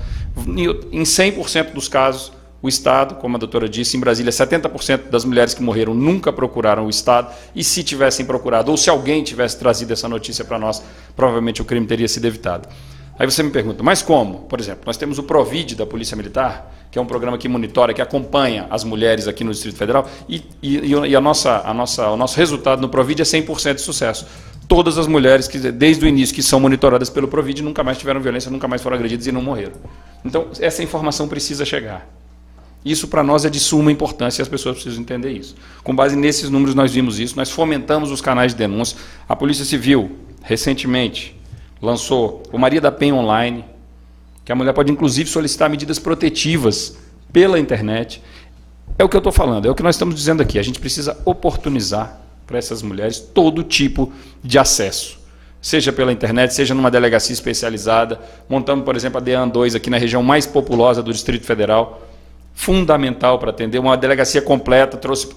Em 0.91 1.03
100% 1.03 1.73
dos 1.73 1.87
casos, 1.87 2.31
o 2.61 2.69
Estado, 2.69 3.15
como 3.15 3.35
a 3.35 3.39
doutora 3.39 3.67
disse, 3.67 3.97
em 3.97 3.99
Brasília, 3.99 4.31
70% 4.31 5.09
das 5.09 5.25
mulheres 5.25 5.53
que 5.53 5.63
morreram 5.63 5.93
nunca 5.93 6.31
procuraram 6.31 6.85
o 6.85 6.89
Estado, 6.89 7.33
e 7.55 7.63
se 7.63 7.83
tivessem 7.83 8.25
procurado, 8.25 8.69
ou 8.69 8.77
se 8.77 8.89
alguém 8.89 9.23
tivesse 9.23 9.57
trazido 9.57 9.91
essa 9.91 10.07
notícia 10.07 10.45
para 10.45 10.59
nós, 10.59 10.81
provavelmente 11.15 11.61
o 11.61 11.65
crime 11.65 11.87
teria 11.87 12.07
sido 12.07 12.25
evitado. 12.25 12.69
Aí 13.21 13.29
você 13.29 13.43
me 13.43 13.51
pergunta, 13.51 13.83
mas 13.83 14.01
como? 14.01 14.39
Por 14.49 14.59
exemplo, 14.59 14.81
nós 14.83 14.97
temos 14.97 15.19
o 15.19 15.23
Provide 15.23 15.75
da 15.75 15.85
Polícia 15.85 16.17
Militar, 16.17 16.73
que 16.89 16.97
é 16.97 17.01
um 17.01 17.05
programa 17.05 17.37
que 17.37 17.47
monitora, 17.47 17.93
que 17.93 18.01
acompanha 18.01 18.65
as 18.67 18.83
mulheres 18.83 19.27
aqui 19.27 19.43
no 19.43 19.51
Distrito 19.51 19.77
Federal, 19.77 20.09
e, 20.27 20.43
e, 20.59 20.87
e 20.87 21.15
a 21.15 21.21
nossa, 21.21 21.61
a 21.63 21.71
nossa, 21.71 22.09
o 22.09 22.17
nosso 22.17 22.35
resultado 22.35 22.81
no 22.81 22.89
Provide 22.89 23.21
é 23.21 23.23
100% 23.23 23.75
de 23.75 23.81
sucesso. 23.81 24.25
Todas 24.67 24.97
as 24.97 25.05
mulheres, 25.05 25.47
que 25.47 25.59
desde 25.59 26.03
o 26.03 26.07
início, 26.07 26.33
que 26.33 26.41
são 26.41 26.59
monitoradas 26.59 27.11
pelo 27.11 27.27
Provide, 27.27 27.61
nunca 27.61 27.83
mais 27.83 27.99
tiveram 27.99 28.19
violência, 28.19 28.49
nunca 28.49 28.67
mais 28.67 28.81
foram 28.81 28.95
agredidas 28.95 29.27
e 29.27 29.31
não 29.31 29.43
morreram. 29.43 29.73
Então, 30.25 30.47
essa 30.59 30.81
informação 30.81 31.27
precisa 31.27 31.63
chegar. 31.63 32.09
Isso 32.83 33.07
para 33.07 33.21
nós 33.21 33.45
é 33.45 33.51
de 33.51 33.59
suma 33.59 33.91
importância 33.91 34.41
e 34.41 34.43
as 34.43 34.49
pessoas 34.49 34.77
precisam 34.77 34.99
entender 34.99 35.29
isso. 35.29 35.55
Com 35.83 35.95
base 35.95 36.15
nesses 36.15 36.49
números, 36.49 36.73
nós 36.73 36.91
vimos 36.91 37.19
isso, 37.19 37.37
nós 37.37 37.51
fomentamos 37.51 38.09
os 38.09 38.19
canais 38.19 38.51
de 38.53 38.57
denúncia. 38.57 38.97
A 39.29 39.35
Polícia 39.35 39.63
Civil, 39.63 40.09
recentemente, 40.41 41.39
lançou 41.81 42.43
o 42.51 42.57
Maria 42.57 42.79
da 42.79 42.91
Penha 42.91 43.15
Online, 43.15 43.65
que 44.45 44.51
a 44.51 44.55
mulher 44.55 44.73
pode 44.73 44.91
inclusive 44.91 45.29
solicitar 45.29 45.69
medidas 45.69 45.97
protetivas 45.97 46.97
pela 47.33 47.59
internet. 47.59 48.21
É 48.97 49.03
o 49.03 49.09
que 49.09 49.15
eu 49.15 49.19
estou 49.19 49.31
falando, 49.31 49.67
é 49.67 49.71
o 49.71 49.75
que 49.75 49.83
nós 49.83 49.95
estamos 49.95 50.15
dizendo 50.15 50.41
aqui. 50.41 50.59
A 50.59 50.63
gente 50.63 50.79
precisa 50.79 51.17
oportunizar 51.25 52.19
para 52.45 52.57
essas 52.57 52.81
mulheres 52.81 53.19
todo 53.19 53.63
tipo 53.63 54.11
de 54.43 54.59
acesso. 54.59 55.19
Seja 55.61 55.91
pela 55.91 56.11
internet, 56.11 56.53
seja 56.53 56.73
numa 56.73 56.91
delegacia 56.91 57.33
especializada. 57.33 58.19
Montamos, 58.49 58.83
por 58.83 58.95
exemplo, 58.95 59.19
a 59.19 59.21
DEAN 59.21 59.47
2 59.47 59.75
aqui 59.75 59.89
na 59.89 59.97
região 59.97 60.21
mais 60.21 60.45
populosa 60.45 61.01
do 61.01 61.11
Distrito 61.11 61.45
Federal 61.45 62.01
fundamental 62.53 63.39
para 63.39 63.49
atender, 63.49 63.79
uma 63.79 63.95
delegacia 63.97 64.41
completa, 64.41 64.97
trouxe, 64.97 65.27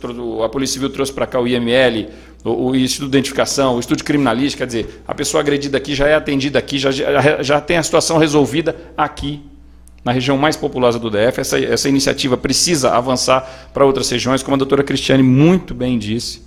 a 0.44 0.49
Polícia 0.49 0.75
Civil 0.75 0.90
trouxe 0.90 1.12
para 1.12 1.26
cá 1.26 1.40
o 1.40 1.47
IML, 1.47 2.08
o, 2.45 2.71
o 2.71 2.76
Instituto 2.76 3.10
de 3.10 3.17
Identificação, 3.17 3.76
o 3.76 3.80
Estudo 3.80 3.99
de 3.99 4.04
Criminalística, 4.04 4.65
quer 4.65 4.67
dizer, 4.67 5.02
a 5.06 5.15
pessoa 5.15 5.41
agredida 5.41 5.78
aqui 5.78 5.95
já 5.95 6.06
é 6.06 6.15
atendida 6.15 6.58
aqui, 6.58 6.78
já, 6.78 6.91
já, 6.91 7.43
já 7.43 7.60
tem 7.60 7.76
a 7.76 7.82
situação 7.82 8.19
resolvida 8.19 8.76
aqui, 8.97 9.43
na 10.04 10.12
região 10.12 10.36
mais 10.36 10.54
populosa 10.54 10.99
do 10.99 11.10
DF. 11.10 11.41
Essa, 11.41 11.58
essa 11.58 11.88
iniciativa 11.88 12.36
precisa 12.36 12.91
avançar 12.91 13.71
para 13.73 13.86
outras 13.86 14.10
regiões, 14.10 14.43
como 14.43 14.54
a 14.54 14.58
doutora 14.58 14.84
Cristiane 14.84 15.23
muito 15.23 15.73
bem 15.75 15.99
disse. 15.99 16.43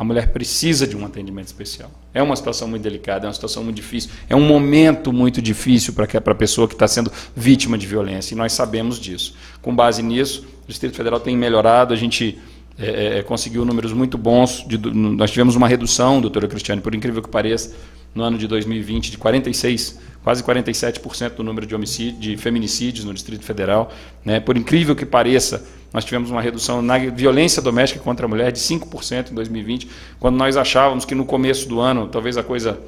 A 0.00 0.04
mulher 0.04 0.28
precisa 0.28 0.86
de 0.86 0.96
um 0.96 1.04
atendimento 1.04 1.48
especial. 1.48 1.90
É 2.14 2.22
uma 2.22 2.34
situação 2.34 2.66
muito 2.66 2.82
delicada, 2.82 3.26
é 3.26 3.28
uma 3.28 3.34
situação 3.34 3.62
muito 3.62 3.76
difícil, 3.76 4.10
é 4.30 4.34
um 4.34 4.40
momento 4.40 5.12
muito 5.12 5.42
difícil 5.42 5.92
para 5.92 6.06
a 6.06 6.34
pessoa 6.34 6.66
que 6.66 6.72
está 6.72 6.88
sendo 6.88 7.12
vítima 7.36 7.76
de 7.76 7.86
violência, 7.86 8.32
e 8.32 8.36
nós 8.38 8.54
sabemos 8.54 8.98
disso. 8.98 9.34
Com 9.60 9.76
base 9.76 10.02
nisso, 10.02 10.46
o 10.64 10.68
Distrito 10.68 10.96
Federal 10.96 11.20
tem 11.20 11.36
melhorado, 11.36 11.92
a 11.92 11.96
gente 11.98 12.38
é, 12.78 12.86
é, 12.86 13.18
é 13.18 13.22
conseguiu 13.22 13.62
números 13.62 13.92
muito 13.92 14.16
bons. 14.16 14.64
De, 14.66 14.78
nós 14.78 15.30
tivemos 15.32 15.54
uma 15.54 15.68
redução, 15.68 16.18
doutora 16.18 16.48
Cristiane, 16.48 16.80
por 16.80 16.94
incrível 16.94 17.20
que 17.20 17.28
pareça, 17.28 17.76
no 18.14 18.22
ano 18.22 18.38
de 18.38 18.46
2020, 18.46 19.10
de 19.10 19.18
46, 19.18 20.00
quase 20.22 20.42
47% 20.42 21.34
do 21.34 21.42
número 21.42 21.66
de, 21.66 21.74
homicídios, 21.74 22.20
de 22.20 22.36
feminicídios 22.36 23.04
no 23.04 23.14
Distrito 23.14 23.44
Federal. 23.44 23.90
Né? 24.24 24.40
Por 24.40 24.56
incrível 24.56 24.94
que 24.94 25.06
pareça, 25.06 25.66
nós 25.92 26.04
tivemos 26.04 26.30
uma 26.30 26.40
redução 26.40 26.80
na 26.82 26.98
violência 26.98 27.60
doméstica 27.60 28.02
contra 28.02 28.26
a 28.26 28.28
mulher 28.28 28.52
de 28.52 28.58
5% 28.58 29.30
em 29.30 29.34
2020, 29.34 29.88
quando 30.18 30.36
nós 30.36 30.56
achávamos 30.56 31.04
que 31.04 31.14
no 31.14 31.24
começo 31.24 31.68
do 31.68 31.80
ano 31.80 32.06
talvez 32.06 32.36
a 32.36 32.42
coisa 32.42 32.78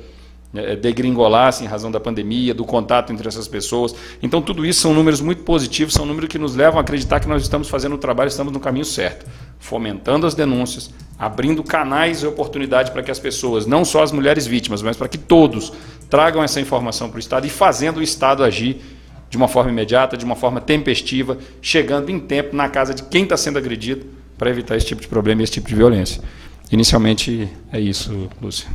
é, 0.55 0.77
degringolasse 0.77 1.65
em 1.65 1.67
razão 1.67 1.91
da 1.91 1.99
pandemia, 1.99 2.53
do 2.53 2.65
contato 2.65 3.13
entre 3.13 3.27
essas 3.27 3.49
pessoas. 3.49 3.95
Então, 4.23 4.43
tudo 4.43 4.67
isso 4.67 4.81
são 4.81 4.93
números 4.93 5.21
muito 5.21 5.43
positivos, 5.43 5.95
são 5.95 6.05
números 6.05 6.29
que 6.29 6.39
nos 6.39 6.55
levam 6.55 6.79
a 6.79 6.83
acreditar 6.83 7.21
que 7.21 7.29
nós 7.29 7.43
estamos 7.43 7.69
fazendo 7.69 7.95
o 7.95 7.99
trabalho, 7.99 8.29
estamos 8.29 8.53
no 8.53 8.61
caminho 8.61 8.85
certo, 8.85 9.25
fomentando 9.59 10.27
as 10.27 10.35
denúncias, 10.35 10.91
abrindo 11.19 11.63
canais 11.63 12.23
e 12.23 12.27
oportunidade 12.27 12.91
para 12.91 13.03
que 13.03 13.11
as 13.11 13.19
pessoas, 13.19 13.67
não 13.67 13.85
só 13.85 14.03
as 14.03 14.13
mulheres 14.13 14.47
vítimas, 14.47 14.83
mas 14.83 14.97
para 14.97 15.09
que 15.09 15.17
todos 15.17 15.73
tragam 16.13 16.45
essa 16.45 16.61
informação 16.61 17.09
para 17.09 17.17
o 17.17 17.19
Estado 17.19 17.47
e 17.47 17.49
fazendo 17.49 17.97
o 17.97 18.03
Estado 18.03 18.45
agir 18.45 18.83
de 19.31 19.37
uma 19.39 19.49
forma 19.49 19.71
imediata, 19.71 20.15
de 20.15 20.27
uma 20.27 20.37
forma 20.37 20.61
tempestiva, 20.61 21.39
chegando 21.63 22.11
em 22.11 22.21
tempo 22.21 22.55
na 22.55 22.69
casa 22.69 22.93
de 22.93 23.03
quem 23.05 23.23
está 23.23 23.35
sendo 23.35 23.57
agredido 23.57 24.05
para 24.37 24.51
evitar 24.51 24.77
esse 24.77 24.85
tipo 24.85 25.01
de 25.01 25.09
problema 25.09 25.41
e 25.41 25.45
esse 25.45 25.55
tipo 25.55 25.67
de 25.67 25.75
violência. 25.75 26.23
Inicialmente 26.71 27.49
é 27.73 27.81
isso, 27.81 28.29
Lúcia. 28.43 28.69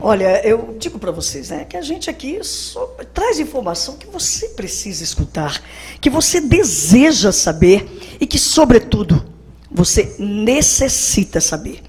Olha, 0.00 0.44
eu 0.44 0.74
digo 0.76 0.98
para 0.98 1.12
vocês, 1.12 1.50
né, 1.50 1.64
que 1.66 1.76
a 1.76 1.82
gente 1.82 2.10
aqui 2.10 2.40
só 2.42 2.84
traz 3.14 3.38
informação 3.38 3.96
que 3.96 4.08
você 4.08 4.48
precisa 4.48 5.04
escutar, 5.04 5.62
que 6.00 6.10
você 6.10 6.40
deseja 6.40 7.30
saber 7.30 7.86
e 8.20 8.26
que, 8.26 8.40
sobretudo, 8.40 9.24
você 9.70 10.16
necessita 10.18 11.40
saber. 11.40 11.80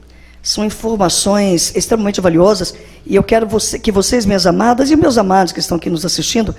São 0.46 0.64
informações 0.64 1.76
extremamente 1.76 2.22
valiosas 2.22 2.76
e 3.04 3.16
eu 3.16 3.24
quero 3.24 3.48
você, 3.48 3.80
que 3.80 3.92
vocês, 3.92 4.28
minhas 4.28 4.46
amadas 4.46 4.92
e 4.92 4.96
meus 4.96 5.18
amados 5.18 5.52
que 5.52 5.60
estão 5.60 5.76
aqui 5.76 5.90
nos 5.90 6.06
assistindo, 6.06 6.54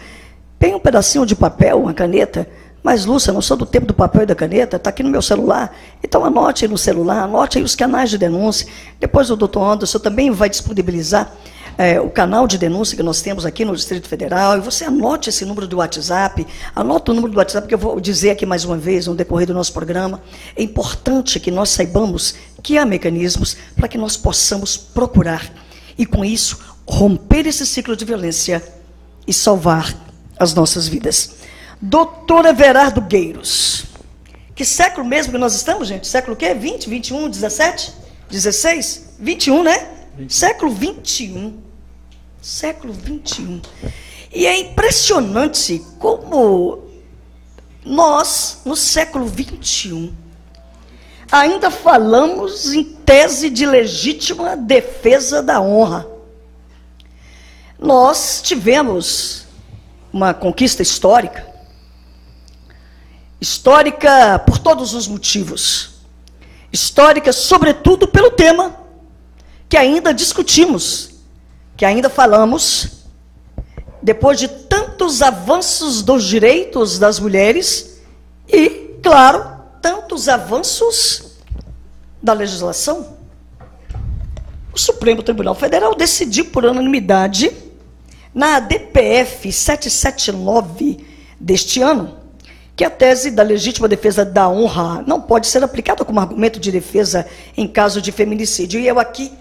tem 0.58 0.74
um 0.74 0.80
pedacinho 0.80 1.24
de 1.24 1.36
papel, 1.36 1.82
uma 1.82 1.94
caneta, 1.94 2.48
mas 2.82 3.04
Lúcia, 3.04 3.32
não 3.32 3.40
sou 3.40 3.56
do 3.56 3.64
tempo 3.64 3.86
do 3.86 3.94
papel 3.94 4.24
e 4.24 4.26
da 4.26 4.34
caneta, 4.34 4.76
está 4.76 4.90
aqui 4.90 5.04
no 5.04 5.08
meu 5.08 5.22
celular. 5.22 5.72
Então 6.02 6.24
anote 6.24 6.64
aí 6.64 6.68
no 6.68 6.76
celular, 6.76 7.22
anote 7.22 7.58
aí 7.58 7.64
os 7.64 7.76
canais 7.76 8.10
de 8.10 8.18
denúncia. 8.18 8.66
Depois 8.98 9.30
o 9.30 9.36
doutor 9.36 9.62
Anderson 9.62 10.00
também 10.00 10.32
vai 10.32 10.50
disponibilizar 10.50 11.32
é, 11.78 12.00
o 12.00 12.08
canal 12.08 12.46
de 12.46 12.56
denúncia 12.58 12.96
que 12.96 13.02
nós 13.02 13.20
temos 13.20 13.44
aqui 13.44 13.64
no 13.64 13.74
Distrito 13.76 14.08
Federal. 14.08 14.56
E 14.56 14.60
você 14.60 14.84
anote 14.84 15.28
esse 15.28 15.44
número 15.44 15.66
do 15.66 15.76
WhatsApp, 15.76 16.46
anota 16.74 17.12
o 17.12 17.14
número 17.14 17.32
do 17.32 17.38
WhatsApp 17.38 17.68
que 17.68 17.74
eu 17.74 17.78
vou 17.78 18.00
dizer 18.00 18.30
aqui 18.30 18.46
mais 18.46 18.64
uma 18.64 18.76
vez 18.76 19.06
no 19.06 19.14
decorrer 19.14 19.46
do 19.46 19.54
nosso 19.54 19.72
programa. 19.72 20.20
É 20.56 20.62
importante 20.62 21.38
que 21.38 21.50
nós 21.50 21.70
saibamos 21.70 22.34
que 22.66 22.76
há 22.76 22.84
mecanismos 22.84 23.56
para 23.76 23.86
que 23.86 23.96
nós 23.96 24.16
possamos 24.16 24.76
procurar 24.76 25.48
e 25.96 26.04
com 26.04 26.24
isso 26.24 26.58
romper 26.84 27.46
esse 27.46 27.64
ciclo 27.64 27.94
de 27.94 28.04
violência 28.04 28.60
e 29.24 29.32
salvar 29.32 29.94
as 30.36 30.52
nossas 30.52 30.88
vidas. 30.88 31.36
Doutor 31.80 32.44
Everardo 32.44 33.00
Gueiros. 33.00 33.84
Que 34.52 34.64
século 34.64 35.06
mesmo 35.06 35.30
que 35.30 35.38
nós 35.38 35.54
estamos, 35.54 35.86
gente? 35.86 36.08
Século 36.08 36.34
o 36.34 36.36
quê? 36.36 36.54
20, 36.54 36.90
21, 36.90 37.28
17, 37.30 37.92
16? 38.28 39.10
21, 39.20 39.62
né? 39.62 39.88
20. 40.18 40.34
Século 40.34 40.72
21. 40.72 41.60
Século 42.42 42.92
21. 42.92 43.62
E 44.34 44.44
é 44.44 44.58
impressionante 44.58 45.84
como 46.00 46.82
nós, 47.84 48.62
no 48.64 48.74
século 48.74 49.24
21, 49.24 50.25
ainda 51.30 51.70
falamos 51.70 52.72
em 52.72 52.84
tese 52.84 53.50
de 53.50 53.66
legítima 53.66 54.56
defesa 54.56 55.42
da 55.42 55.60
honra. 55.60 56.06
Nós 57.78 58.40
tivemos 58.42 59.46
uma 60.12 60.32
conquista 60.32 60.82
histórica, 60.82 61.46
histórica 63.40 64.38
por 64.40 64.58
todos 64.58 64.94
os 64.94 65.06
motivos, 65.06 65.96
histórica 66.72 67.32
sobretudo 67.32 68.08
pelo 68.08 68.30
tema 68.30 68.76
que 69.68 69.76
ainda 69.76 70.14
discutimos, 70.14 71.10
que 71.76 71.84
ainda 71.84 72.08
falamos, 72.08 73.04
depois 74.00 74.38
de 74.38 74.48
tantos 74.48 75.20
avanços 75.20 76.02
dos 76.02 76.24
direitos 76.24 76.98
das 76.98 77.18
mulheres 77.18 78.00
e, 78.48 78.96
claro, 79.02 79.55
tantos 79.86 80.28
avanços 80.28 81.36
da 82.20 82.32
legislação. 82.32 83.18
O 84.72 84.78
Supremo 84.78 85.22
Tribunal 85.22 85.54
Federal 85.54 85.94
decidiu 85.94 86.46
por 86.46 86.64
unanimidade, 86.64 87.52
na 88.34 88.58
DPF 88.58 89.52
779 89.52 91.06
deste 91.38 91.80
ano, 91.80 92.18
que 92.74 92.82
a 92.82 92.90
tese 92.90 93.30
da 93.30 93.44
legítima 93.44 93.86
defesa 93.86 94.24
da 94.24 94.48
honra 94.48 95.04
não 95.06 95.20
pode 95.20 95.46
ser 95.46 95.62
aplicada 95.62 96.04
como 96.04 96.18
argumento 96.18 96.58
de 96.58 96.72
defesa 96.72 97.24
em 97.56 97.68
caso 97.68 98.02
de 98.02 98.10
feminicídio. 98.10 98.80
E 98.80 98.88
eu 98.88 98.98
aqui 98.98 99.32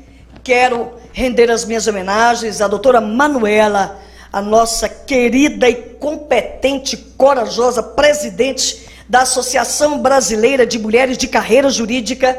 quero 0.43 0.91
render 1.11 1.49
as 1.49 1.65
minhas 1.65 1.87
homenagens 1.87 2.61
à 2.61 2.67
doutora 2.67 3.01
Manuela, 3.01 3.99
a 4.31 4.43
nossa 4.43 4.87
querida 4.87 5.67
e 5.67 5.73
competente, 5.73 6.95
corajosa 7.17 7.81
presidente 7.81 8.84
da 9.07 9.21
Associação 9.21 10.01
Brasileira 10.01 10.65
de 10.65 10.79
Mulheres 10.79 11.17
de 11.17 11.27
Carreira 11.27 11.69
Jurídica, 11.69 12.37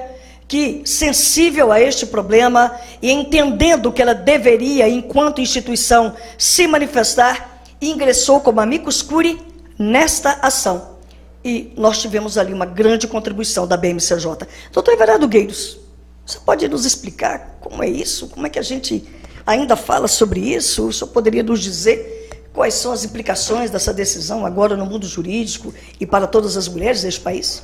que, 0.49 0.83
sensível 0.85 1.73
a 1.73 1.81
este 1.81 2.07
problema 2.07 2.79
e 3.03 3.11
entendendo 3.11 3.93
que 3.93 4.01
ela 4.01 4.15
deveria, 4.15 4.89
enquanto 4.89 5.41
instituição, 5.41 6.15
se 6.39 6.67
manifestar, 6.67 7.63
ingressou 7.81 8.41
como 8.41 8.61
amicus 8.61 9.03
curi 9.03 9.41
nesta 9.79 10.39
ação. 10.43 10.97
E 11.45 11.73
nós 11.77 12.01
tivemos 12.01 12.39
ali 12.39 12.53
uma 12.53 12.67
grande 12.67 13.07
contribuição 13.07 13.67
da 13.67 13.77
BMCJ. 13.77 14.47
Doutor 14.73 14.93
Everardo 14.93 15.29
Gueiros, 15.29 15.79
você 16.25 16.39
pode 16.39 16.67
nos 16.69 16.85
explicar 16.85 17.59
como 17.61 17.83
é 17.83 17.89
isso? 17.89 18.29
Como 18.29 18.47
é 18.47 18.51
que 18.51 18.59
a 18.59 18.63
gente 18.63 19.05
ainda 19.47 19.77
fala 19.77 20.09
sobre 20.09 20.41
isso? 20.41 20.89
O 20.89 20.93
senhor 20.93 21.11
poderia 21.11 21.43
nos 21.43 21.61
dizer 21.61 22.16
quais 22.57 22.73
são 22.73 22.91
as 22.91 23.05
implicações 23.05 23.71
dessa 23.71 23.93
decisão 23.93 24.47
agora 24.47 24.79
no 24.79 24.87
mundo 24.87 25.07
jurídico 25.07 25.75
e 26.01 26.07
para 26.07 26.27
todas 26.27 26.57
as 26.57 26.67
mulheres 26.67 27.03
deste 27.03 27.21
país? 27.21 27.63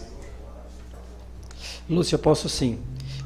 Lúcia, 1.88 2.18
posso 2.18 2.46
sim. 2.46 2.78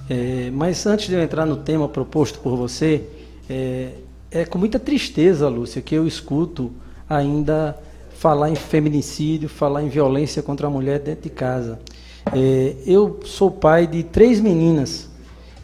É, 0.08 0.48
mas 0.52 0.86
antes 0.86 1.08
de 1.08 1.14
eu 1.14 1.20
entrar 1.20 1.44
no 1.44 1.56
tema 1.56 1.88
proposto 1.88 2.38
por 2.38 2.56
você, 2.56 3.02
é, 3.50 3.94
é 4.30 4.44
com 4.44 4.58
muita 4.58 4.78
tristeza, 4.78 5.48
Lúcia, 5.48 5.82
que 5.82 5.92
eu 5.92 6.06
escuto 6.06 6.70
ainda 7.10 7.76
falar 8.16 8.48
em 8.48 8.54
feminicídio, 8.54 9.48
falar 9.48 9.82
em 9.82 9.88
violência 9.88 10.44
contra 10.44 10.68
a 10.68 10.70
mulher 10.70 11.00
dentro 11.00 11.24
de 11.24 11.30
casa. 11.30 11.80
É, 12.32 12.76
eu 12.86 13.18
sou 13.24 13.50
pai 13.50 13.88
de 13.88 14.04
três 14.04 14.38
meninas 14.38 15.08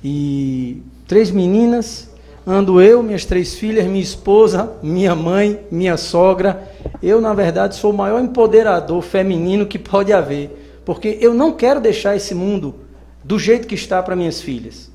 e 0.02 0.82
três 1.06 1.30
meninas, 1.30 2.08
ando 2.46 2.80
eu, 2.80 3.02
minhas 3.02 3.24
três 3.24 3.54
filhas, 3.54 3.86
minha 3.86 4.02
esposa, 4.02 4.72
minha 4.82 5.14
mãe, 5.14 5.60
minha 5.70 5.96
sogra. 5.96 6.70
Eu, 7.02 7.20
na 7.20 7.32
verdade, 7.34 7.76
sou 7.76 7.92
o 7.92 7.96
maior 7.96 8.20
empoderador 8.20 9.02
feminino 9.02 9.66
que 9.66 9.78
pode 9.78 10.12
haver, 10.12 10.80
porque 10.84 11.18
eu 11.20 11.32
não 11.34 11.52
quero 11.52 11.80
deixar 11.80 12.16
esse 12.16 12.34
mundo 12.34 12.74
do 13.22 13.38
jeito 13.38 13.66
que 13.66 13.74
está 13.74 14.02
para 14.02 14.16
minhas 14.16 14.40
filhas. 14.40 14.90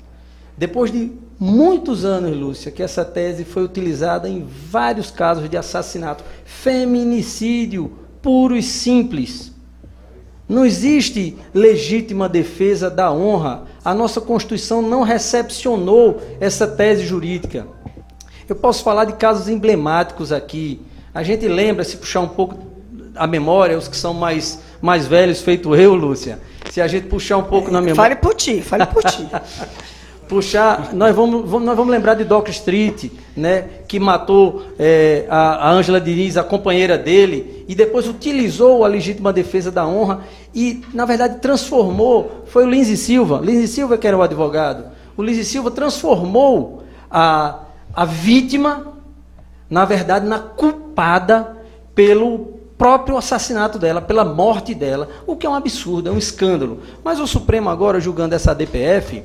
Depois 0.56 0.90
de 0.90 1.12
muitos 1.38 2.04
anos, 2.04 2.36
Lúcia, 2.36 2.72
que 2.72 2.82
essa 2.82 3.04
tese 3.04 3.44
foi 3.44 3.62
utilizada 3.62 4.28
em 4.28 4.46
vários 4.70 5.10
casos 5.10 5.48
de 5.48 5.56
assassinato, 5.56 6.24
feminicídio 6.44 7.92
puro 8.20 8.56
e 8.56 8.62
simples. 8.62 9.52
Não 10.48 10.64
existe 10.64 11.36
legítima 11.52 12.28
defesa 12.28 12.88
da 12.88 13.12
honra. 13.12 13.64
A 13.84 13.94
nossa 13.94 14.20
Constituição 14.20 14.80
não 14.80 15.02
recepcionou 15.02 16.22
essa 16.40 16.66
tese 16.66 17.04
jurídica. 17.04 17.66
Eu 18.48 18.56
posso 18.56 18.82
falar 18.82 19.04
de 19.04 19.12
casos 19.12 19.48
emblemáticos 19.48 20.32
aqui. 20.32 20.80
A 21.12 21.22
gente 21.22 21.46
lembra, 21.46 21.84
se 21.84 21.98
puxar 21.98 22.20
um 22.20 22.28
pouco 22.28 22.58
a 23.14 23.26
memória, 23.26 23.76
os 23.76 23.88
que 23.88 23.96
são 23.96 24.14
mais, 24.14 24.60
mais 24.80 25.06
velhos, 25.06 25.42
feito 25.42 25.74
eu, 25.74 25.94
Lúcia. 25.94 26.38
Se 26.70 26.80
a 26.80 26.86
gente 26.86 27.08
puxar 27.08 27.36
um 27.36 27.44
pouco 27.44 27.70
na 27.70 27.80
memória. 27.80 28.16
Fale 28.16 28.16
por 28.16 28.34
ti, 28.34 28.62
fale 28.62 28.86
por 28.86 29.04
ti. 29.04 29.28
puxar, 30.28 30.92
nós 30.92 31.14
vamos, 31.16 31.50
nós 31.50 31.76
vamos 31.76 31.88
lembrar 31.88 32.14
de 32.14 32.24
Doc 32.24 32.48
Street, 32.48 33.10
né, 33.36 33.62
que 33.88 33.98
matou 33.98 34.62
é, 34.78 35.26
a 35.28 35.70
Ângela 35.72 36.00
Diniz, 36.00 36.36
a 36.36 36.44
companheira 36.44 36.98
dele, 36.98 37.64
e 37.66 37.74
depois 37.74 38.06
utilizou 38.06 38.84
a 38.84 38.88
legítima 38.88 39.32
defesa 39.32 39.72
da 39.72 39.86
honra 39.86 40.20
e, 40.54 40.82
na 40.92 41.04
verdade, 41.04 41.40
transformou, 41.40 42.44
foi 42.46 42.64
o 42.64 42.70
Lindsay 42.70 42.96
Silva, 42.96 43.40
Lindsay 43.42 43.66
Silva 43.66 43.96
que 43.96 44.06
era 44.06 44.16
o 44.16 44.22
advogado, 44.22 44.84
o 45.16 45.22
Lindsay 45.22 45.44
Silva 45.44 45.70
transformou 45.70 46.82
a, 47.10 47.60
a 47.94 48.04
vítima, 48.04 48.92
na 49.70 49.84
verdade, 49.84 50.26
na 50.26 50.38
culpada 50.38 51.56
pelo 51.94 52.58
próprio 52.76 53.16
assassinato 53.16 53.78
dela, 53.78 54.00
pela 54.00 54.24
morte 54.24 54.74
dela, 54.74 55.08
o 55.26 55.34
que 55.34 55.46
é 55.46 55.50
um 55.50 55.54
absurdo, 55.54 56.08
é 56.08 56.12
um 56.12 56.18
escândalo. 56.18 56.80
Mas 57.02 57.18
o 57.18 57.26
Supremo 57.26 57.68
agora, 57.68 57.98
julgando 57.98 58.36
essa 58.36 58.54
DPF, 58.54 59.24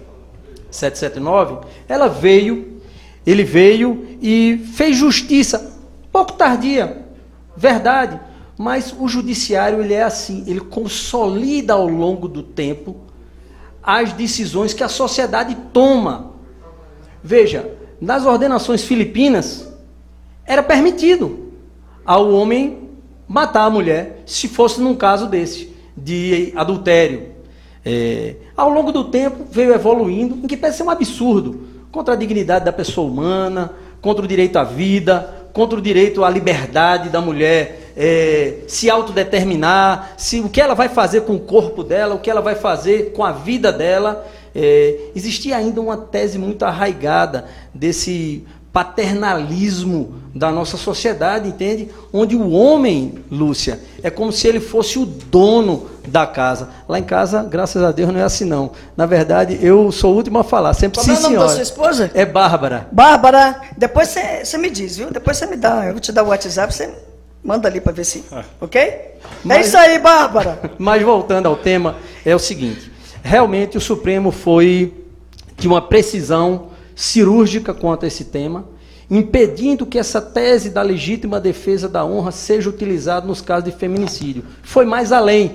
779, 0.73 1.67
ela 1.87 2.07
veio, 2.07 2.81
ele 3.25 3.43
veio 3.43 4.17
e 4.21 4.65
fez 4.73 4.97
justiça, 4.97 5.79
pouco 6.11 6.33
tardia, 6.33 7.05
verdade, 7.55 8.19
mas 8.57 8.93
o 8.97 9.07
judiciário 9.07 9.81
ele 9.81 9.93
é 9.93 10.03
assim, 10.03 10.43
ele 10.47 10.59
consolida 10.59 11.73
ao 11.73 11.87
longo 11.87 12.27
do 12.27 12.43
tempo 12.43 12.97
as 13.81 14.13
decisões 14.13 14.73
que 14.73 14.83
a 14.83 14.87
sociedade 14.87 15.55
toma. 15.73 16.31
Veja, 17.21 17.77
nas 17.99 18.25
ordenações 18.25 18.83
filipinas 18.83 19.67
era 20.45 20.63
permitido 20.63 21.51
ao 22.05 22.31
homem 22.31 22.89
matar 23.27 23.65
a 23.65 23.69
mulher 23.69 24.23
se 24.25 24.47
fosse 24.47 24.79
num 24.81 24.95
caso 24.95 25.27
desse 25.27 25.73
de 25.95 26.51
adultério. 26.55 27.32
É, 27.85 28.35
ao 28.55 28.69
longo 28.69 28.91
do 28.91 29.05
tempo 29.05 29.45
veio 29.49 29.73
evoluindo, 29.73 30.39
em 30.43 30.47
que 30.47 30.57
parece 30.57 30.77
ser 30.77 30.83
um 30.83 30.89
absurdo, 30.89 31.67
contra 31.91 32.13
a 32.13 32.17
dignidade 32.17 32.65
da 32.65 32.71
pessoa 32.71 33.07
humana, 33.09 33.71
contra 34.01 34.23
o 34.23 34.27
direito 34.27 34.57
à 34.57 34.63
vida, 34.63 35.47
contra 35.53 35.77
o 35.77 35.81
direito 35.81 36.23
à 36.23 36.29
liberdade 36.29 37.09
da 37.09 37.21
mulher 37.21 37.83
é, 37.95 38.61
se 38.67 38.89
autodeterminar, 38.89 40.13
se, 40.17 40.39
o 40.39 40.49
que 40.49 40.59
ela 40.59 40.73
vai 40.73 40.89
fazer 40.89 41.21
com 41.21 41.35
o 41.35 41.39
corpo 41.39 41.83
dela, 41.83 42.15
o 42.15 42.19
que 42.19 42.29
ela 42.29 42.41
vai 42.41 42.55
fazer 42.55 43.11
com 43.13 43.23
a 43.23 43.31
vida 43.31 43.71
dela. 43.71 44.27
É, 44.55 45.09
existia 45.15 45.57
ainda 45.57 45.81
uma 45.81 45.97
tese 45.97 46.37
muito 46.37 46.63
arraigada 46.63 47.45
desse 47.73 48.45
paternalismo 48.73 50.15
da 50.33 50.51
nossa 50.51 50.77
sociedade, 50.77 51.47
entende? 51.47 51.89
Onde 52.11 52.35
o 52.35 52.49
homem, 52.49 53.19
Lúcia, 53.31 53.79
é 54.01 54.09
como 54.09 54.31
se 54.31 54.47
ele 54.47 54.59
fosse 54.59 54.97
o 54.97 55.05
dono 55.05 55.87
da 56.07 56.25
casa. 56.25 56.69
Lá 56.89 56.97
em 56.97 57.03
casa, 57.03 57.43
graças 57.43 57.81
a 57.83 57.91
Deus, 57.91 58.11
não 58.11 58.19
é 58.19 58.23
assim 58.23 58.45
não. 58.45 58.71
Na 58.97 59.05
verdade, 59.05 59.59
eu 59.61 59.91
sou 59.91 60.13
o 60.13 60.15
último 60.17 60.39
a 60.39 60.43
falar. 60.43 60.73
Sempre 60.73 60.97
Qual 60.99 61.05
sim, 61.05 61.11
é 61.11 61.13
o 61.13 61.21
nome 61.21 61.27
senhora. 61.35 61.47
da 61.47 61.53
sua 61.53 61.61
esposa? 61.63 62.11
É 62.15 62.25
Bárbara. 62.25 62.87
Bárbara, 62.91 63.61
depois 63.77 64.09
você 64.43 64.57
me 64.57 64.71
diz, 64.71 64.97
viu? 64.97 65.11
Depois 65.11 65.37
você 65.37 65.45
me 65.45 65.55
dá, 65.55 65.85
eu 65.85 65.91
vou 65.91 66.01
te 66.01 66.11
dar 66.11 66.23
o 66.23 66.29
WhatsApp, 66.29 66.73
você 66.73 66.89
manda 67.43 67.67
ali 67.67 67.79
para 67.79 67.91
ver 67.93 68.03
se, 68.05 68.23
ok? 68.59 68.81
É 68.81 69.11
Mas- 69.43 69.67
isso 69.67 69.77
aí, 69.77 69.99
Bárbara. 69.99 70.59
Mas 70.79 71.03
voltando 71.03 71.45
ao 71.45 71.55
tema, 71.55 71.95
é 72.25 72.35
o 72.35 72.39
seguinte: 72.39 72.91
realmente 73.21 73.77
o 73.77 73.81
Supremo 73.81 74.31
foi 74.31 74.93
de 75.57 75.67
uma 75.67 75.81
precisão 75.81 76.72
cirúrgica 76.95 77.73
quanto 77.73 78.05
a 78.05 78.07
esse 78.07 78.25
tema, 78.25 78.65
impedindo 79.09 79.85
que 79.85 79.99
essa 79.99 80.21
tese 80.21 80.69
da 80.69 80.81
legítima 80.81 81.39
defesa 81.39 81.87
da 81.87 82.05
honra 82.05 82.31
seja 82.31 82.69
utilizada 82.69 83.27
nos 83.27 83.41
casos 83.41 83.65
de 83.65 83.71
feminicídio. 83.71 84.43
Foi 84.63 84.85
mais 84.85 85.11
além. 85.11 85.51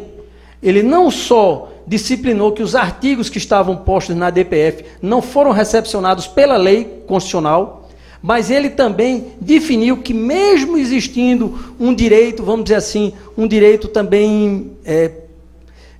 Ele 0.63 0.83
não 0.83 1.11
só 1.11 1.73
disciplinou 1.87 2.53
que 2.53 2.63
os 2.63 2.75
artigos 2.75 3.31
que 3.31 3.39
estavam 3.39 3.77
postos 3.77 4.15
na 4.15 4.31
DPF 4.31 4.85
não 5.01 5.23
foram 5.23 5.53
recepcionados 5.53 6.27
pela 6.27 6.57
lei 6.57 7.03
constitucional, 7.07 7.89
mas 8.21 8.51
ele 8.51 8.71
também 8.71 9.33
definiu 9.41 9.99
que, 9.99 10.13
mesmo 10.13 10.77
existindo 10.77 11.59
um 11.79 11.95
direito, 11.95 12.43
vamos 12.43 12.65
dizer 12.65 12.77
assim, 12.77 13.13
um 13.37 13.47
direito 13.47 13.89
também 13.89 14.73
é, 14.85 15.13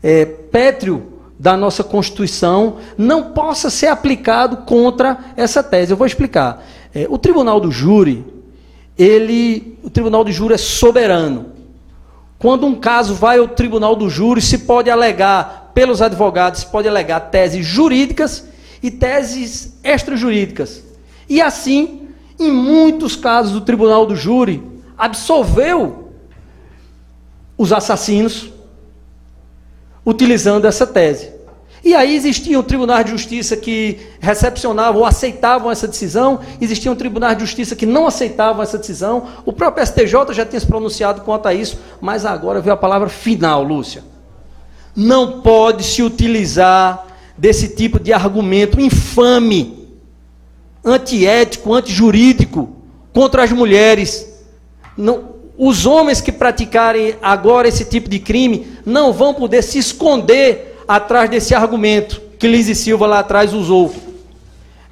é, 0.03 0.25
pétreo 0.25 1.18
da 1.39 1.57
nossa 1.57 1.85
Constituição, 1.85 2.79
não 2.97 3.33
possa 3.33 3.71
ser 3.71 3.87
aplicado 3.87 4.59
contra 4.59 5.19
essa 5.37 5.63
tese. 5.63 5.93
Eu 5.93 5.97
vou 5.97 6.07
explicar. 6.07 6.65
É, 6.93 7.07
o 7.09 7.17
Tribunal 7.17 7.61
do 7.61 7.71
Júri, 7.71 8.25
ele, 8.99 9.79
o 9.83 9.91
Tribunal 9.91 10.25
do 10.25 10.33
Júri 10.33 10.55
é 10.55 10.59
soberano. 10.59 11.53
quando 12.39 12.67
um 12.67 12.75
caso 12.75 13.15
vai 13.15 13.39
ao 13.39 13.49
tribunal 13.49 13.97
do 13.97 14.09
júri, 14.09 14.41
se 14.41 14.59
pode 14.59 14.89
alegar, 14.89 15.73
pelos 15.75 16.01
advogados, 16.01 16.61
se 16.61 16.67
pode 16.67 16.87
alegar 16.87 17.19
teses 17.31 17.67
jurídicas 17.67 18.47
e 18.81 18.93
teses 18.93 19.77
extrajurídicas. 19.83 20.85
E 21.29 21.41
assim, 21.43 22.09
em 22.39 22.51
muitos 22.51 23.17
casos, 23.17 23.57
o 23.57 23.61
tribunal 23.61 24.07
do 24.07 24.15
júri 24.15 24.63
absolveu 24.97 26.13
os 27.57 27.73
assassinos 27.73 28.51
utilizando 30.09 30.65
essa 30.65 30.87
tese. 30.87 31.31
E 31.85 31.95
aí 31.95 32.17
existiam 32.17 32.63
tribunais 32.63 33.05
de 33.05 33.11
justiça 33.11 33.55
que 33.59 33.99
recepcionavam 34.21 35.03
ou 35.03 35.07
aceitavam 35.07 35.71
essa 35.71 35.87
decisão, 35.87 36.41
existiam 36.59 36.97
tribunais 36.97 37.37
de 37.37 37.45
justiça 37.45 37.77
que 37.77 37.85
não 37.85 38.07
aceitavam 38.07 38.63
essa 38.63 38.79
decisão. 38.79 39.29
O 39.45 39.53
próprio 39.53 39.87
STJ 39.87 40.33
já 40.33 40.47
tinha 40.47 40.59
se 40.59 40.67
pronunciado 40.67 41.21
quanto 41.21 41.47
a 41.47 41.53
isso, 41.53 41.79
mas 42.01 42.25
agora 42.25 42.61
veio 42.61 42.73
a 42.73 42.77
palavra 42.77 43.11
final, 43.11 43.63
Lúcia. 43.63 44.03
Não 44.97 45.43
pode 45.43 45.85
se 45.85 46.03
utilizar 46.03 47.07
desse 47.37 47.77
tipo 47.77 48.01
de 48.01 48.11
argumento 48.11 48.81
infame, 48.81 49.91
antiético, 50.83 51.75
antijurídico 51.75 52.71
contra 53.13 53.45
as 53.45 53.53
mulheres. 53.53 54.27
Não, 54.97 55.38
os 55.59 55.85
homens 55.87 56.21
que 56.21 56.31
praticarem 56.31 57.17
agora 57.21 57.67
esse 57.67 57.85
tipo 57.85 58.09
de 58.09 58.21
crime 58.21 58.79
não 58.87 59.13
vão 59.13 59.35
poder 59.35 59.63
se 59.63 59.77
esconder 59.77 60.77
atrás 60.87 61.29
desse 61.29 61.53
argumento 61.53 62.23
que 62.39 62.47
Liz 62.47 62.69
e 62.69 62.75
Silva 62.77 63.07
lá 63.07 63.19
atrás 63.19 63.53
usou. 63.53 63.93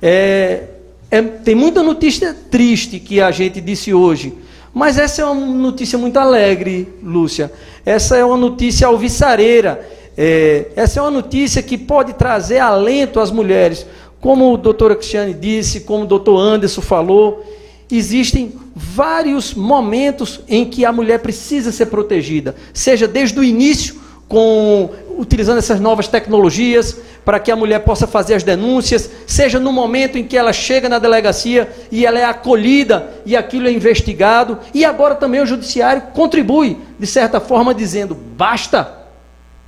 É, 0.03 0.65
é, 1.09 1.23
tem 1.23 1.55
muita 1.55 1.85
notícia 1.85 2.35
triste 2.51 2.99
que 2.99 3.21
a 3.21 3.31
gente 3.31 3.61
disse 3.61 3.95
hoje, 3.95 4.35
mas 4.75 4.99
essa 4.99 5.23
é 5.23 5.25
uma 5.25 5.47
notícia 5.47 5.97
muito 5.97 6.19
alegre, 6.19 6.89
Lúcia. 7.01 7.53
Essa 7.85 8.17
é 8.17 8.25
uma 8.25 8.37
notícia 8.37 8.89
alvissareira. 8.89 9.89
É, 10.19 10.67
essa 10.75 10.99
é 10.99 11.03
uma 11.03 11.11
notícia 11.13 11.63
que 11.63 11.79
pode 11.79 12.15
trazer 12.15 12.59
alento 12.59 13.21
às 13.21 13.31
mulheres. 13.31 13.87
Como 14.21 14.53
o 14.53 14.57
doutor 14.57 14.97
Cristiane 14.97 15.33
disse, 15.33 15.81
como 15.81 16.03
o 16.03 16.07
doutor 16.07 16.39
Anderson 16.39 16.83
falou, 16.83 17.45
existem 17.91 18.53
vários 18.75 19.55
momentos 19.55 20.41
em 20.49 20.65
que 20.65 20.85
a 20.85 20.93
mulher 20.93 21.21
precisa 21.21 21.71
ser 21.71 21.87
protegida, 21.87 22.55
seja 22.73 23.07
desde 23.07 23.39
o 23.39 23.45
início, 23.45 24.07
com 24.29 24.91
utilizando 25.19 25.59
essas 25.59 25.81
novas 25.81 26.09
tecnologias 26.09 26.99
para 27.25 27.41
que 27.41 27.51
a 27.51 27.57
mulher 27.57 27.81
possa 27.81 28.07
fazer 28.07 28.35
as 28.35 28.43
denúncias, 28.43 29.11
seja 29.27 29.59
no 29.59 29.73
momento 29.73 30.19
em 30.19 30.25
que 30.25 30.37
ela 30.37 30.53
chega 30.53 30.89
na 30.89 30.99
delegacia 30.99 31.71
e 31.91 32.05
ela 32.05 32.19
é 32.19 32.25
acolhida 32.25 33.11
e 33.25 33.37
aquilo 33.37 33.67
é 33.67 33.73
investigado, 33.73 34.59
e 34.75 34.85
agora 34.85 35.15
também 35.15 35.41
o 35.41 35.47
judiciário 35.47 36.03
contribui, 36.13 36.79
de 36.99 37.07
certa 37.07 37.41
forma, 37.41 37.75
dizendo: 37.75 38.15
basta, 38.15 38.96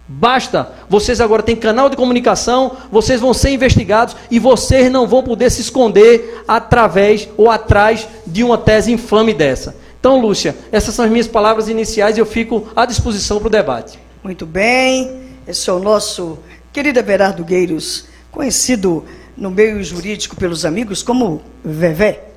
basta, 0.08 0.72
vocês 0.88 1.20
agora 1.20 1.42
têm 1.42 1.54
canal 1.54 1.90
de 1.90 1.96
comunicação, 1.96 2.72
vocês 2.90 3.20
vão 3.20 3.34
ser 3.34 3.50
investigados 3.50 4.16
e 4.30 4.38
vocês 4.38 4.90
não 4.90 5.06
vão 5.06 5.22
poder 5.22 5.50
se 5.50 5.60
esconder 5.60 6.42
através 6.48 7.28
ou 7.36 7.50
atrás 7.50 8.08
de 8.26 8.42
uma 8.42 8.56
tese 8.56 8.90
infame 8.90 9.34
dessa. 9.34 9.76
Então, 10.00 10.18
Lúcia, 10.18 10.56
essas 10.72 10.94
são 10.94 11.04
as 11.04 11.10
minhas 11.10 11.26
palavras 11.26 11.68
iniciais 11.68 12.16
e 12.16 12.20
eu 12.20 12.26
fico 12.26 12.68
à 12.74 12.86
disposição 12.86 13.38
para 13.38 13.48
o 13.48 13.50
debate. 13.50 13.98
Muito 14.24 14.46
bem. 14.46 15.28
Esse 15.46 15.68
é 15.68 15.72
o 15.72 15.78
nosso 15.78 16.38
querido 16.72 16.98
Everardo 16.98 17.44
Gueiros, 17.44 18.06
conhecido 18.30 19.04
no 19.36 19.50
meio 19.50 19.82
jurídico 19.82 20.36
pelos 20.36 20.64
amigos 20.64 21.02
como 21.02 21.42
Vevé. 21.64 22.27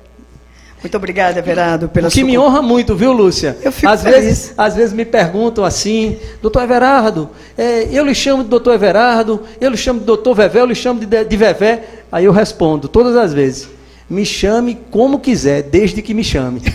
Muito 0.82 0.96
obrigada, 0.96 1.38
Everardo, 1.38 1.88
pela 1.88 2.08
o 2.08 2.10
que 2.10 2.18
sua... 2.18 2.26
me 2.26 2.36
honra 2.36 2.60
muito, 2.60 2.96
viu, 2.96 3.12
Lúcia? 3.12 3.56
Eu 3.62 3.70
fico 3.70 3.90
às 3.90 4.02
feliz. 4.02 4.24
vezes, 4.24 4.54
às 4.58 4.74
vezes 4.74 4.92
me 4.92 5.04
perguntam 5.04 5.64
assim, 5.64 6.18
doutor 6.40 6.64
Everardo, 6.64 7.30
é, 7.56 7.88
eu 7.92 8.04
lhe 8.04 8.14
chamo 8.14 8.42
de 8.42 8.48
doutor 8.48 8.74
Everardo, 8.74 9.42
eu 9.60 9.70
lhe 9.70 9.76
chamo 9.76 10.00
de 10.00 10.06
doutor 10.06 10.34
Vevé, 10.34 10.60
eu 10.60 10.66
lhe 10.66 10.74
chamo 10.74 10.98
de, 10.98 11.24
de 11.24 11.36
Vevé. 11.36 11.84
Aí 12.10 12.24
eu 12.24 12.32
respondo, 12.32 12.88
todas 12.88 13.16
as 13.16 13.32
vezes, 13.32 13.68
me 14.10 14.26
chame 14.26 14.78
como 14.90 15.20
quiser, 15.20 15.62
desde 15.62 16.02
que 16.02 16.12
me 16.12 16.24
chame. 16.24 16.60